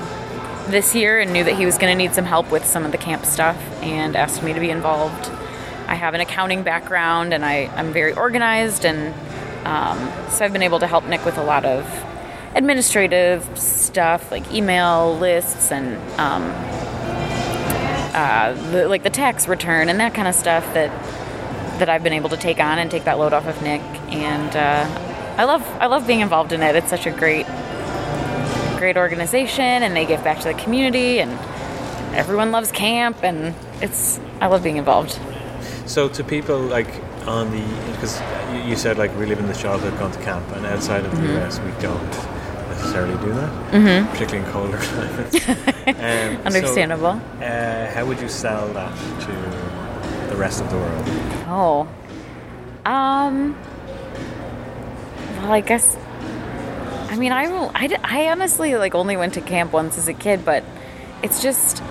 this 0.68 0.94
year 0.94 1.18
and 1.20 1.32
knew 1.32 1.44
that 1.44 1.54
he 1.54 1.64
was 1.64 1.78
going 1.78 1.92
to 1.92 1.96
need 1.96 2.14
some 2.14 2.24
help 2.24 2.50
with 2.50 2.64
some 2.64 2.84
of 2.84 2.92
the 2.92 2.98
camp 2.98 3.24
stuff 3.24 3.56
and 3.82 4.16
asked 4.16 4.42
me 4.42 4.52
to 4.52 4.60
be 4.60 4.70
involved. 4.70 5.30
I 5.88 5.94
have 5.94 6.14
an 6.14 6.20
accounting 6.20 6.62
background 6.62 7.32
and 7.32 7.44
I, 7.44 7.70
I'm 7.74 7.92
very 7.92 8.12
organized, 8.12 8.84
and 8.84 9.14
um, 9.66 9.98
so 10.30 10.44
I've 10.44 10.52
been 10.52 10.62
able 10.62 10.78
to 10.80 10.86
help 10.86 11.04
Nick 11.06 11.24
with 11.24 11.38
a 11.38 11.42
lot 11.42 11.64
of 11.64 11.84
administrative 12.54 13.58
stuff 13.58 14.30
like 14.30 14.52
email 14.52 15.16
lists 15.18 15.72
and 15.72 15.96
um, 16.20 16.52
uh, 18.14 18.52
the, 18.70 18.88
like 18.88 19.02
the 19.02 19.10
tax 19.10 19.48
return 19.48 19.88
and 19.88 20.00
that 20.00 20.14
kind 20.14 20.28
of 20.28 20.34
stuff 20.34 20.64
that 20.74 20.90
that 21.78 21.88
I've 21.88 22.02
been 22.02 22.12
able 22.12 22.28
to 22.30 22.36
take 22.36 22.58
on 22.58 22.78
and 22.78 22.90
take 22.90 23.04
that 23.04 23.18
load 23.18 23.32
off 23.32 23.46
of 23.46 23.62
Nick. 23.62 23.80
And 24.10 24.56
uh, 24.56 25.34
I 25.38 25.44
love 25.44 25.62
I 25.80 25.86
love 25.86 26.06
being 26.06 26.20
involved 26.20 26.52
in 26.52 26.62
it. 26.62 26.76
It's 26.76 26.90
such 26.90 27.06
a 27.06 27.10
great 27.10 27.46
great 28.76 28.96
organization, 28.96 29.64
and 29.64 29.96
they 29.96 30.04
give 30.04 30.22
back 30.22 30.38
to 30.40 30.48
the 30.48 30.54
community, 30.54 31.20
and 31.20 31.32
everyone 32.14 32.52
loves 32.52 32.72
camp, 32.72 33.22
and 33.22 33.54
it's 33.80 34.20
I 34.40 34.48
love 34.48 34.62
being 34.62 34.76
involved. 34.76 35.18
So 35.88 36.06
to 36.06 36.22
people 36.22 36.58
like 36.60 37.02
on 37.26 37.50
the 37.50 37.62
because 37.92 38.20
you, 38.66 38.76
said 38.76 38.98
like 38.98 39.10
reliving 39.16 39.48
the 39.48 39.54
childhood, 39.54 39.98
gone 39.98 40.12
to 40.12 40.22
camp, 40.22 40.46
and 40.54 40.66
outside 40.66 41.04
of 41.06 41.10
the 41.12 41.16
Mm-hmm. 41.22 41.38
US 41.38 41.58
we 41.60 41.70
don't 41.80 42.12
necessarily 42.68 43.16
do 43.24 43.32
that, 43.32 43.72
mm-hmm. 43.72 44.10
particularly 44.12 44.46
in 44.46 44.52
colder 44.52 44.76
climates. 44.76 45.48
um, 45.48 46.46
Understandable. 46.46 47.20
So, 47.38 47.44
uh, 47.44 47.90
how 47.90 48.04
would 48.04 48.20
you 48.20 48.28
sell 48.28 48.68
that 48.74 48.94
to 49.22 50.28
the 50.30 50.36
rest 50.36 50.60
of 50.60 50.68
the 50.70 50.76
world? 50.76 51.04
Oh. 51.48 51.88
Um. 52.84 53.56
Well, 55.38 55.52
I 55.52 55.62
guess. 55.62 55.96
I 57.08 57.16
mean, 57.16 57.32
I, 57.32 57.46
I, 57.74 57.98
I 58.04 58.28
honestly 58.28 58.76
like 58.76 58.94
only 58.94 59.16
went 59.16 59.34
to 59.34 59.40
camp 59.40 59.72
once 59.72 59.96
as 59.96 60.06
a 60.06 60.14
kid, 60.14 60.44
but 60.44 60.64
it's 61.22 61.42
just. 61.42 61.82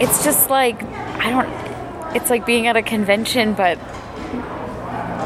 It's 0.00 0.22
just 0.22 0.48
like 0.50 0.80
I 1.18 1.30
don't. 1.30 2.16
It's 2.16 2.30
like 2.30 2.46
being 2.46 2.66
at 2.66 2.76
a 2.76 2.82
convention, 2.82 3.54
but 3.54 3.78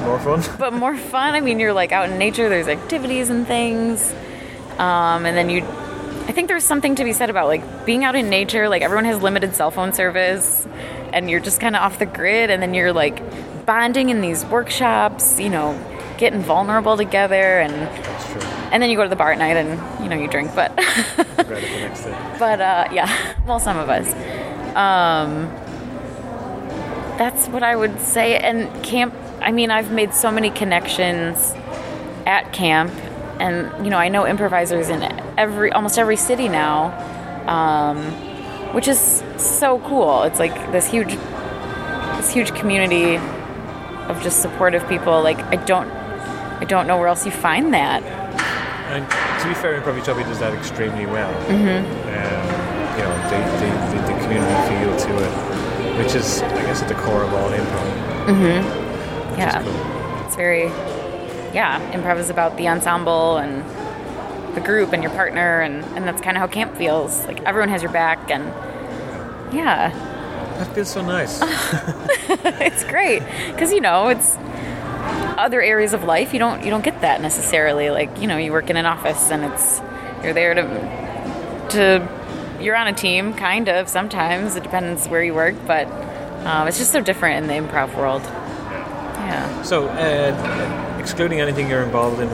More 0.05 0.19
fun. 0.19 0.43
but 0.59 0.73
more 0.73 0.97
fun. 0.97 1.35
I 1.35 1.41
mean, 1.41 1.61
you're 1.61 1.73
like 1.73 1.93
out 1.93 2.11
in 2.11 2.19
nature. 2.19 2.49
There's 2.49 2.69
activities 2.69 3.31
and 3.31 3.47
things, 3.47 4.13
um, 4.79 5.27
and 5.27 5.37
then 5.37 5.49
you. 5.51 5.63
I 6.29 6.33
think 6.33 6.49
there's 6.49 6.65
something 6.65 6.95
to 6.97 7.05
be 7.05 7.13
said 7.13 7.31
about 7.31 7.47
like 7.49 7.85
being 7.87 8.05
out 8.05 8.15
in 8.15 8.31
nature. 8.31 8.69
Like 8.69 8.83
everyone 8.83 9.05
has 9.07 9.21
limited 9.23 9.55
cell 9.55 9.71
phone 9.71 9.93
service, 9.93 10.67
and 11.13 11.31
you're 11.31 11.41
just 11.41 11.61
kind 11.61 11.77
of 11.77 11.83
off 11.83 11.99
the 11.99 12.07
grid. 12.07 12.51
And 12.51 12.63
then 12.63 12.75
you're 12.75 12.93
like 12.93 13.21
bonding 13.67 14.11
in 14.11 14.21
these 14.21 14.45
workshops. 14.47 15.39
You 15.39 15.51
know, 15.51 16.15
getting 16.19 16.41
vulnerable 16.43 16.97
together, 16.97 17.61
and 17.61 17.73
That's 17.73 18.33
true. 18.33 18.41
and 18.73 18.83
then 18.83 18.91
you 18.91 18.97
go 18.97 19.03
to 19.05 19.09
the 19.09 19.17
bar 19.17 19.33
at 19.33 19.39
night 19.39 19.57
and 19.57 20.03
you 20.03 20.09
know 20.09 20.17
you 20.17 20.27
drink. 20.29 20.53
But 20.55 20.77
Regret 20.79 21.63
the 21.63 21.81
next 21.81 22.05
day. 22.05 22.35
but 22.39 22.61
uh, 22.61 22.89
yeah, 22.93 23.35
well, 23.47 23.61
some 23.61 23.77
of 23.77 23.89
us. 23.89 24.09
Um, 24.77 25.49
that's 27.19 27.47
what 27.49 27.63
I 27.63 27.77
would 27.77 28.01
say. 28.01 28.39
And 28.39 28.85
camp, 28.85 29.15
I 29.41 29.53
mean, 29.53 29.71
I've 29.71 29.93
made 29.93 30.15
so 30.15 30.31
many 30.31 30.51
connections 30.51 31.53
at 32.27 32.53
camp, 32.53 32.93
and 33.41 33.85
you 33.85 33.91
know, 33.91 33.99
I 33.99 34.09
know 34.09 34.27
improvisers 34.27 34.89
in 34.89 35.03
every 35.37 35.73
almost 35.73 35.99
every 35.99 36.17
city 36.17 36.49
now, 36.49 36.93
um, 37.49 37.99
which 38.75 38.89
is 38.89 39.23
so 39.37 39.81
cool. 39.81 40.23
It's 40.23 40.39
like 40.39 40.55
this 40.73 40.87
huge, 40.89 41.15
this 42.17 42.31
huge 42.33 42.55
community 42.55 43.17
of 44.09 44.23
just 44.23 44.43
supportive 44.43 44.89
people. 44.89 45.23
Like 45.23 45.39
I 45.39 45.57
don't, 45.57 45.91
I 45.91 46.65
don't 46.65 46.87
know 46.87 46.99
where 46.99 47.09
else 47.09 47.25
you 47.27 47.33
find 47.33 47.75
that. 47.75 48.03
And 48.93 49.09
to 49.43 49.49
be 49.49 49.55
fair, 49.55 49.81
Improv 49.81 49.97
Utopia 49.97 50.25
does 50.25 50.39
that 50.41 50.53
extremely 50.53 51.07
well. 51.07 51.33
Mm-hmm. 51.47 51.83
Um, 52.13 52.63
you 52.93 53.03
know, 53.03 53.15
the, 53.33 53.39
the, 53.59 53.69
the, 53.91 54.13
the 54.13 54.17
community 54.21 54.57
feel 54.69 54.93
to 54.95 55.11
it, 55.25 55.33
which 55.99 56.15
is, 56.15 56.43
guess, 56.73 56.83
at 56.83 56.89
the 56.89 56.95
core 56.95 57.23
of 57.23 57.35
all 57.35 57.51
improv. 57.51 58.27
Mhm. 58.27 59.37
Yeah. 59.37 59.63
cool. 59.63 60.27
It's 60.27 60.37
very, 60.37 60.65
yeah, 61.53 61.81
improv 61.93 62.19
is 62.19 62.31
about 62.31 62.57
the 62.57 62.69
ensemble 62.69 63.37
and 63.37 63.63
the 64.55 64.61
group 64.61 64.93
and 64.93 65.03
your 65.03 65.13
partner, 65.13 65.61
and, 65.61 65.85
and 65.97 66.07
that's 66.07 66.23
kind 66.23 66.37
of 66.37 66.41
how 66.41 66.47
camp 66.47 66.77
feels. 66.77 67.27
Like 67.27 67.43
everyone 67.45 67.69
has 67.69 67.83
your 67.83 67.93
back, 67.93 68.31
and 68.31 68.45
yeah, 69.55 69.91
That 70.59 70.75
feels 70.75 70.89
so 70.91 71.03
nice. 71.03 71.41
it's 72.61 72.85
great 72.85 73.23
because 73.51 73.73
you 73.73 73.81
know 73.81 74.09
it's 74.09 74.37
other 75.37 75.61
areas 75.61 75.93
of 75.93 76.05
life 76.05 76.33
you 76.33 76.39
don't 76.39 76.63
you 76.65 76.71
don't 76.71 76.85
get 76.85 77.01
that 77.03 77.21
necessarily. 77.21 77.91
Like 77.91 78.19
you 78.21 78.27
know 78.27 78.37
you 78.39 78.53
work 78.53 78.71
in 78.71 78.77
an 78.79 78.87
office 78.87 79.31
and 79.31 79.45
it's 79.45 79.81
you're 80.23 80.33
there 80.35 80.55
to 80.55 80.63
to 81.71 82.09
you're 82.63 82.77
on 82.77 82.87
a 82.87 82.93
team 82.93 83.35
kind 83.35 83.69
of 83.69 83.89
sometimes 83.89 84.57
it 84.57 84.63
depends 84.63 85.09
where 85.09 85.23
you 85.25 85.35
work, 85.35 85.55
but 85.67 85.87
um, 86.47 86.69
it's 86.69 86.79
just 86.79 86.93
so 86.93 87.01
different 87.01 87.37
in 87.39 87.47
the 87.49 87.55
improv 87.55 87.97
world. 87.97 88.23
Yeah. 88.23 89.63
so, 89.63 89.89
uh, 89.89 90.99
excluding 90.99 91.41
anything 91.41 91.69
you're 91.71 91.83
involved 91.83 92.21
in 92.21 92.29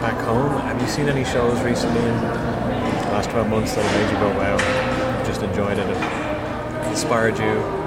back 0.00 0.18
home, 0.24 0.52
have 0.62 0.80
you 0.80 0.88
seen 0.88 1.08
any 1.08 1.24
shows 1.24 1.60
recently 1.62 2.00
in 2.00 2.16
the 2.16 3.10
last 3.12 3.30
12 3.30 3.48
months 3.48 3.74
that 3.74 3.84
have 3.84 4.00
made 4.00 4.12
you 4.12 4.18
go, 4.18 4.38
wow, 4.38 5.24
just 5.24 5.42
enjoyed 5.42 5.78
it, 5.78 5.86
it 5.86 6.88
inspired 6.88 7.38
you? 7.38 7.80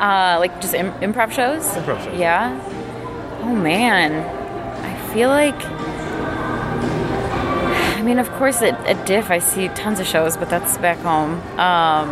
Uh, 0.00 0.36
like 0.38 0.60
just 0.60 0.74
Im- 0.74 0.92
improv 0.94 1.32
shows. 1.32 1.64
Improv 1.64 2.04
shows. 2.04 2.18
Yeah. 2.18 2.58
Oh 3.42 3.54
man, 3.54 4.12
I 4.84 5.12
feel 5.12 5.28
like. 5.28 5.54
I 7.96 8.02
mean, 8.02 8.18
of 8.18 8.30
course, 8.32 8.62
at, 8.62 8.74
at 8.86 9.06
Diff, 9.06 9.30
I 9.30 9.38
see 9.38 9.68
tons 9.68 9.98
of 10.00 10.06
shows, 10.06 10.36
but 10.36 10.48
that's 10.48 10.78
back 10.78 10.98
home. 10.98 11.40
Um, 11.58 12.08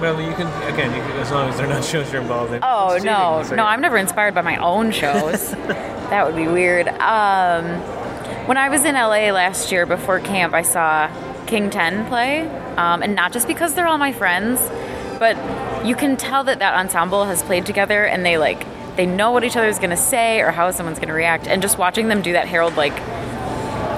Well, 0.00 0.20
you 0.20 0.32
can, 0.34 0.46
again, 0.72 0.94
you 0.94 1.02
can, 1.02 1.18
as 1.20 1.30
long 1.32 1.48
as 1.48 1.56
they're 1.56 1.66
not 1.66 1.84
shows 1.92 2.12
you're 2.12 2.22
involved 2.22 2.52
in. 2.52 2.60
oh 2.62 2.98
no, 3.02 3.42
no. 3.54 3.64
I'm 3.64 3.80
never 3.80 3.96
inspired 3.96 4.34
by 4.34 4.42
my 4.42 4.56
own 4.56 4.92
shows. 4.92 5.50
that 6.10 6.24
would 6.24 6.36
be 6.36 6.46
weird. 6.46 6.86
Um, 6.88 7.64
when 8.46 8.56
I 8.56 8.68
was 8.68 8.84
in 8.84 8.94
LA 8.94 9.30
last 9.32 9.72
year 9.72 9.86
before 9.86 10.20
camp, 10.20 10.54
I 10.54 10.62
saw 10.62 11.10
King 11.46 11.68
Ten 11.70 12.06
play, 12.06 12.48
um, 12.76 13.02
and 13.02 13.14
not 13.14 13.32
just 13.32 13.48
because 13.48 13.74
they're 13.74 13.88
all 13.88 13.98
my 13.98 14.12
friends, 14.12 14.60
but 15.18 15.36
you 15.84 15.96
can 15.96 16.16
tell 16.16 16.44
that 16.44 16.60
that 16.60 16.74
ensemble 16.74 17.24
has 17.24 17.42
played 17.42 17.66
together, 17.66 18.04
and 18.04 18.24
they 18.24 18.38
like 18.38 18.66
they 18.96 19.04
know 19.06 19.32
what 19.32 19.42
each 19.44 19.56
other's 19.56 19.78
gonna 19.78 19.96
say 19.96 20.40
or 20.40 20.50
how 20.52 20.70
someone's 20.70 20.98
gonna 21.00 21.12
react, 21.12 21.48
and 21.48 21.60
just 21.60 21.76
watching 21.76 22.08
them 22.08 22.22
do 22.22 22.32
that, 22.34 22.46
Harold 22.46 22.76
like. 22.76 22.94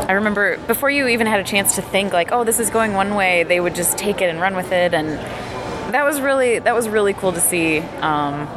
I 0.08 0.14
remember 0.14 0.56
before 0.66 0.90
you 0.90 1.06
even 1.06 1.28
had 1.28 1.38
a 1.38 1.44
chance 1.44 1.76
to 1.76 1.82
think 1.82 2.12
like, 2.12 2.32
oh, 2.32 2.42
this 2.42 2.58
is 2.58 2.68
going 2.68 2.94
one 2.94 3.14
way, 3.14 3.44
they 3.44 3.60
would 3.60 3.76
just 3.76 3.96
take 3.96 4.20
it 4.20 4.28
and 4.28 4.40
run 4.40 4.56
with 4.56 4.72
it, 4.72 4.92
and 4.92 5.10
that 5.90 6.04
was 6.04 6.20
really 6.20 6.58
that 6.58 6.74
was 6.74 6.88
really 6.88 7.12
cool 7.12 7.32
to 7.32 7.40
see. 7.40 7.80
Um, 8.00 8.48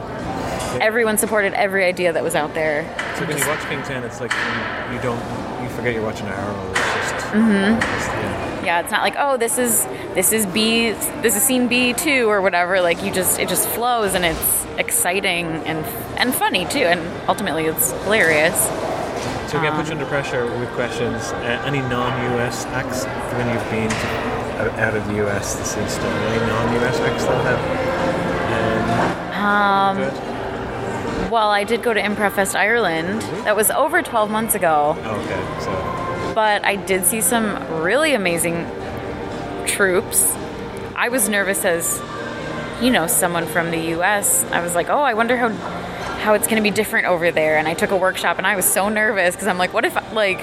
everyone 0.82 1.18
supported 1.18 1.54
every 1.54 1.84
idea 1.86 2.14
that 2.14 2.24
was 2.24 2.36
out 2.36 2.54
there. 2.54 2.84
So 3.18 3.26
when 3.26 3.38
you 3.38 3.48
watch 3.48 3.62
King 3.70 3.82
10, 3.84 4.04
it's 4.04 4.20
like 4.20 4.32
you, 4.32 4.96
you 4.96 5.02
don't, 5.02 5.20
you 5.62 5.70
forget 5.76 5.94
you're 5.94 6.04
watching 6.04 6.26
a 6.28 6.32
Harold. 6.36 6.70
It's 6.72 7.12
just, 7.12 7.26
mm-hmm. 7.28 7.80
yeah. 7.80 8.66
Yeah, 8.66 8.80
it's 8.80 8.92
not 8.92 9.02
like 9.02 9.16
oh, 9.18 9.36
this 9.38 9.58
is 9.58 9.86
this 10.16 10.32
is 10.32 10.46
B, 10.46 10.92
this 11.22 11.36
is 11.36 11.44
scene 11.44 11.68
B 11.68 11.94
two 11.94 12.30
or 12.30 12.42
whatever. 12.42 12.80
Like 12.82 13.04
you 13.04 13.12
just 13.12 13.38
it 13.40 13.50
just 13.50 13.68
flows 13.70 14.14
and 14.14 14.24
it's 14.24 14.66
exciting 14.78 15.48
and 15.48 15.86
and 16.18 16.34
funny 16.34 16.66
too, 16.66 16.80
and 16.80 17.02
ultimately 17.28 17.66
it's 17.66 17.92
hilarious. 18.04 18.56
So 19.52 19.60
again, 19.60 19.74
Um, 19.74 19.80
put 19.80 19.88
you 19.88 19.92
under 19.92 20.06
pressure 20.06 20.46
with 20.60 20.70
questions. 20.72 21.32
Uh, 21.34 21.62
any 21.66 21.80
non-US 21.80 22.66
acts 22.68 23.04
when 23.36 23.48
you've 23.54 23.70
been 23.70 23.90
to, 23.90 24.33
out, 24.56 24.96
of 24.96 25.08
the 25.08 25.28
US 25.28 25.56
see 25.60 25.88
stuff? 25.88 26.06
Any 26.06 26.46
non-US 26.48 27.00
acts 27.00 27.26
that 27.26 27.46
have? 27.46 27.60
Um? 29.44 29.98
Well, 31.32 31.50
I 31.50 31.64
did 31.64 31.82
go 31.82 31.94
to 31.94 32.02
Improv 32.02 32.34
Fest 32.34 32.56
Ireland. 32.56 33.22
That 33.46 33.56
was 33.56 33.72
over 33.72 34.02
twelve 34.02 34.30
months 34.30 34.56
ago. 34.56 34.96
Oh, 35.04 35.22
okay, 35.22 35.42
so 35.60 36.34
but 36.34 36.64
I 36.66 36.76
did 36.76 37.06
see 37.06 37.22
some 37.22 37.82
really 37.82 38.14
amazing 38.14 38.68
troops. 39.66 40.34
I 40.96 41.10
was 41.10 41.30
nervous 41.30 41.66
as, 41.66 42.02
you 42.82 42.92
know, 42.92 43.08
someone 43.08 43.46
from 43.46 43.72
the 43.72 43.80
U.S. 43.96 44.44
I 44.46 44.62
was 44.62 44.76
like, 44.76 44.90
oh, 44.90 45.02
I 45.02 45.14
wonder 45.14 45.38
how 45.38 45.50
how 46.20 46.34
it's 46.34 46.48
going 46.48 46.58
to 46.58 46.64
be 46.64 46.72
different 46.72 47.08
over 47.08 47.32
there. 47.32 47.58
And 47.58 47.68
I 47.68 47.74
took 47.74 47.92
a 47.92 47.98
workshop, 47.98 48.38
and 48.38 48.48
I 48.48 48.56
was 48.56 48.66
so 48.66 48.90
nervous 48.90 49.36
because 49.36 49.48
I'm 49.48 49.58
like, 49.58 49.74
what 49.74 49.86
if 49.86 49.96
like 50.14 50.40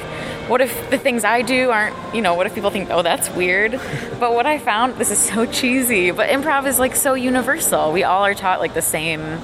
what 0.51 0.61
if 0.61 0.91
the 0.91 0.99
things 0.99 1.23
I 1.23 1.43
do 1.43 1.71
aren't, 1.71 1.95
you 2.13 2.23
know, 2.23 2.35
what 2.35 2.45
if 2.45 2.57
people 2.57 2.71
think, 2.71 2.91
oh, 2.91 3.03
that's 3.03 3.31
weird? 3.31 3.71
but 4.19 4.35
what 4.35 4.47
I 4.47 4.59
found, 4.59 4.97
this 4.97 5.13
is 5.13 5.19
so 5.19 5.47
cheesy, 5.47 6.11
but 6.11 6.29
improv 6.29 6.67
is 6.67 6.81
like 6.81 6.97
so 6.97 7.15
universal. 7.15 7.93
We 7.93 8.03
all 8.03 8.27
are 8.27 8.35
taught 8.35 8.59
like 8.59 8.75
the 8.75 8.83
same 8.83 9.39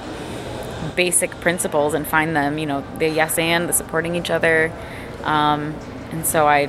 basic 0.97 1.31
principles 1.41 1.95
and 1.95 2.05
find 2.05 2.35
them, 2.35 2.59
you 2.59 2.67
know, 2.67 2.85
the 2.99 3.09
yes 3.09 3.39
and, 3.39 3.69
the 3.69 3.73
supporting 3.73 4.17
each 4.17 4.31
other. 4.31 4.73
Um, 5.23 5.77
and 6.11 6.27
so 6.27 6.49
I, 6.49 6.69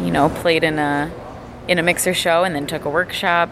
you 0.00 0.10
know, 0.10 0.30
played 0.30 0.64
in 0.64 0.78
a 0.78 1.12
in 1.68 1.78
a 1.78 1.82
mixer 1.82 2.14
show 2.14 2.44
and 2.44 2.54
then 2.54 2.66
took 2.66 2.86
a 2.86 2.90
workshop 2.90 3.50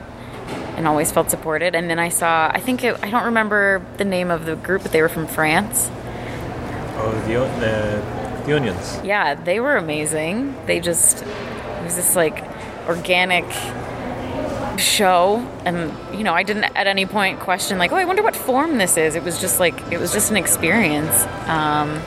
and 0.77 0.89
always 0.89 1.13
felt 1.13 1.31
supported. 1.31 1.75
And 1.75 1.91
then 1.91 1.99
I 1.99 2.09
saw, 2.09 2.51
I 2.53 2.59
think 2.59 2.83
it, 2.83 2.97
I 3.03 3.11
don't 3.11 3.25
remember 3.25 3.85
the 3.99 4.05
name 4.05 4.31
of 4.31 4.47
the 4.47 4.57
group, 4.57 4.83
but 4.83 4.93
they 4.93 5.03
were 5.03 5.11
from 5.11 5.27
France. 5.27 5.91
Oh, 6.97 7.13
the 7.27 7.35
the 7.61 8.20
the 8.45 8.57
onions. 8.57 9.01
Yeah, 9.05 9.35
they 9.35 9.61
were 9.61 9.77
amazing. 9.77 10.55
They 10.67 10.81
just 10.81 11.23
it 11.23 11.85
was 11.85 11.97
this 11.97 12.17
like 12.17 12.45
organic 12.87 13.45
show. 14.79 15.47
And 15.65 15.93
you 16.17 16.25
know 16.25 16.35
i 16.35 16.43
didn't 16.43 16.65
at 16.65 16.87
any 16.87 17.07
point 17.07 17.41
question 17.41 17.79
like 17.79 17.93
oh 17.93 17.97
i 17.97 18.05
wonder 18.05 18.23
what 18.23 18.37
form 18.37 18.79
this 18.79 18.97
is. 18.97 19.15
It 19.15 19.23
was 19.23 19.41
just 19.41 19.61
like 19.61 19.75
it 19.93 19.99
was 19.99 20.13
just 20.13 20.31
an 20.31 20.37
experience. 20.37 21.23
Um, 21.49 22.01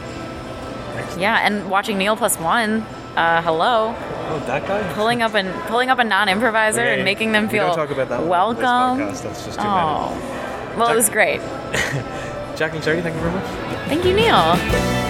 yeah 1.19 1.46
and 1.46 1.69
watching 1.69 1.98
neil 1.98 2.15
plus 2.15 2.38
one 2.39 2.86
uh, 3.15 3.41
hello. 3.43 3.93
Oh, 4.26 4.43
that 4.48 4.65
guy. 4.67 4.93
pulling 4.93 5.22
up 5.22 5.36
and 5.36 5.54
pulling 5.67 5.89
up 5.89 6.00
a 6.00 6.04
non-improviser 6.04 6.82
Okay, 6.82 6.93
and 6.96 7.04
making 7.04 7.32
them 7.32 7.48
feel 7.48 7.67
don't 7.67 7.76
talk 7.76 7.91
about 7.91 8.10
that 8.10 8.26
welcome. 8.26 8.63
podcast, 8.63 9.22
that's 9.22 9.46
just 9.46 9.60
too 9.60 9.65
oh. 9.67 10.74
Well 10.78 10.91
it 10.91 10.96
was 10.96 11.10
great. 11.10 11.39
Jaclynn 12.56 12.84
Cherry, 12.84 13.02
thank 13.02 13.15
you 13.15 13.22
very 13.22 13.34
much. 13.34 13.46
thank 13.88 14.06
you 14.06 14.13
neil 14.13 15.03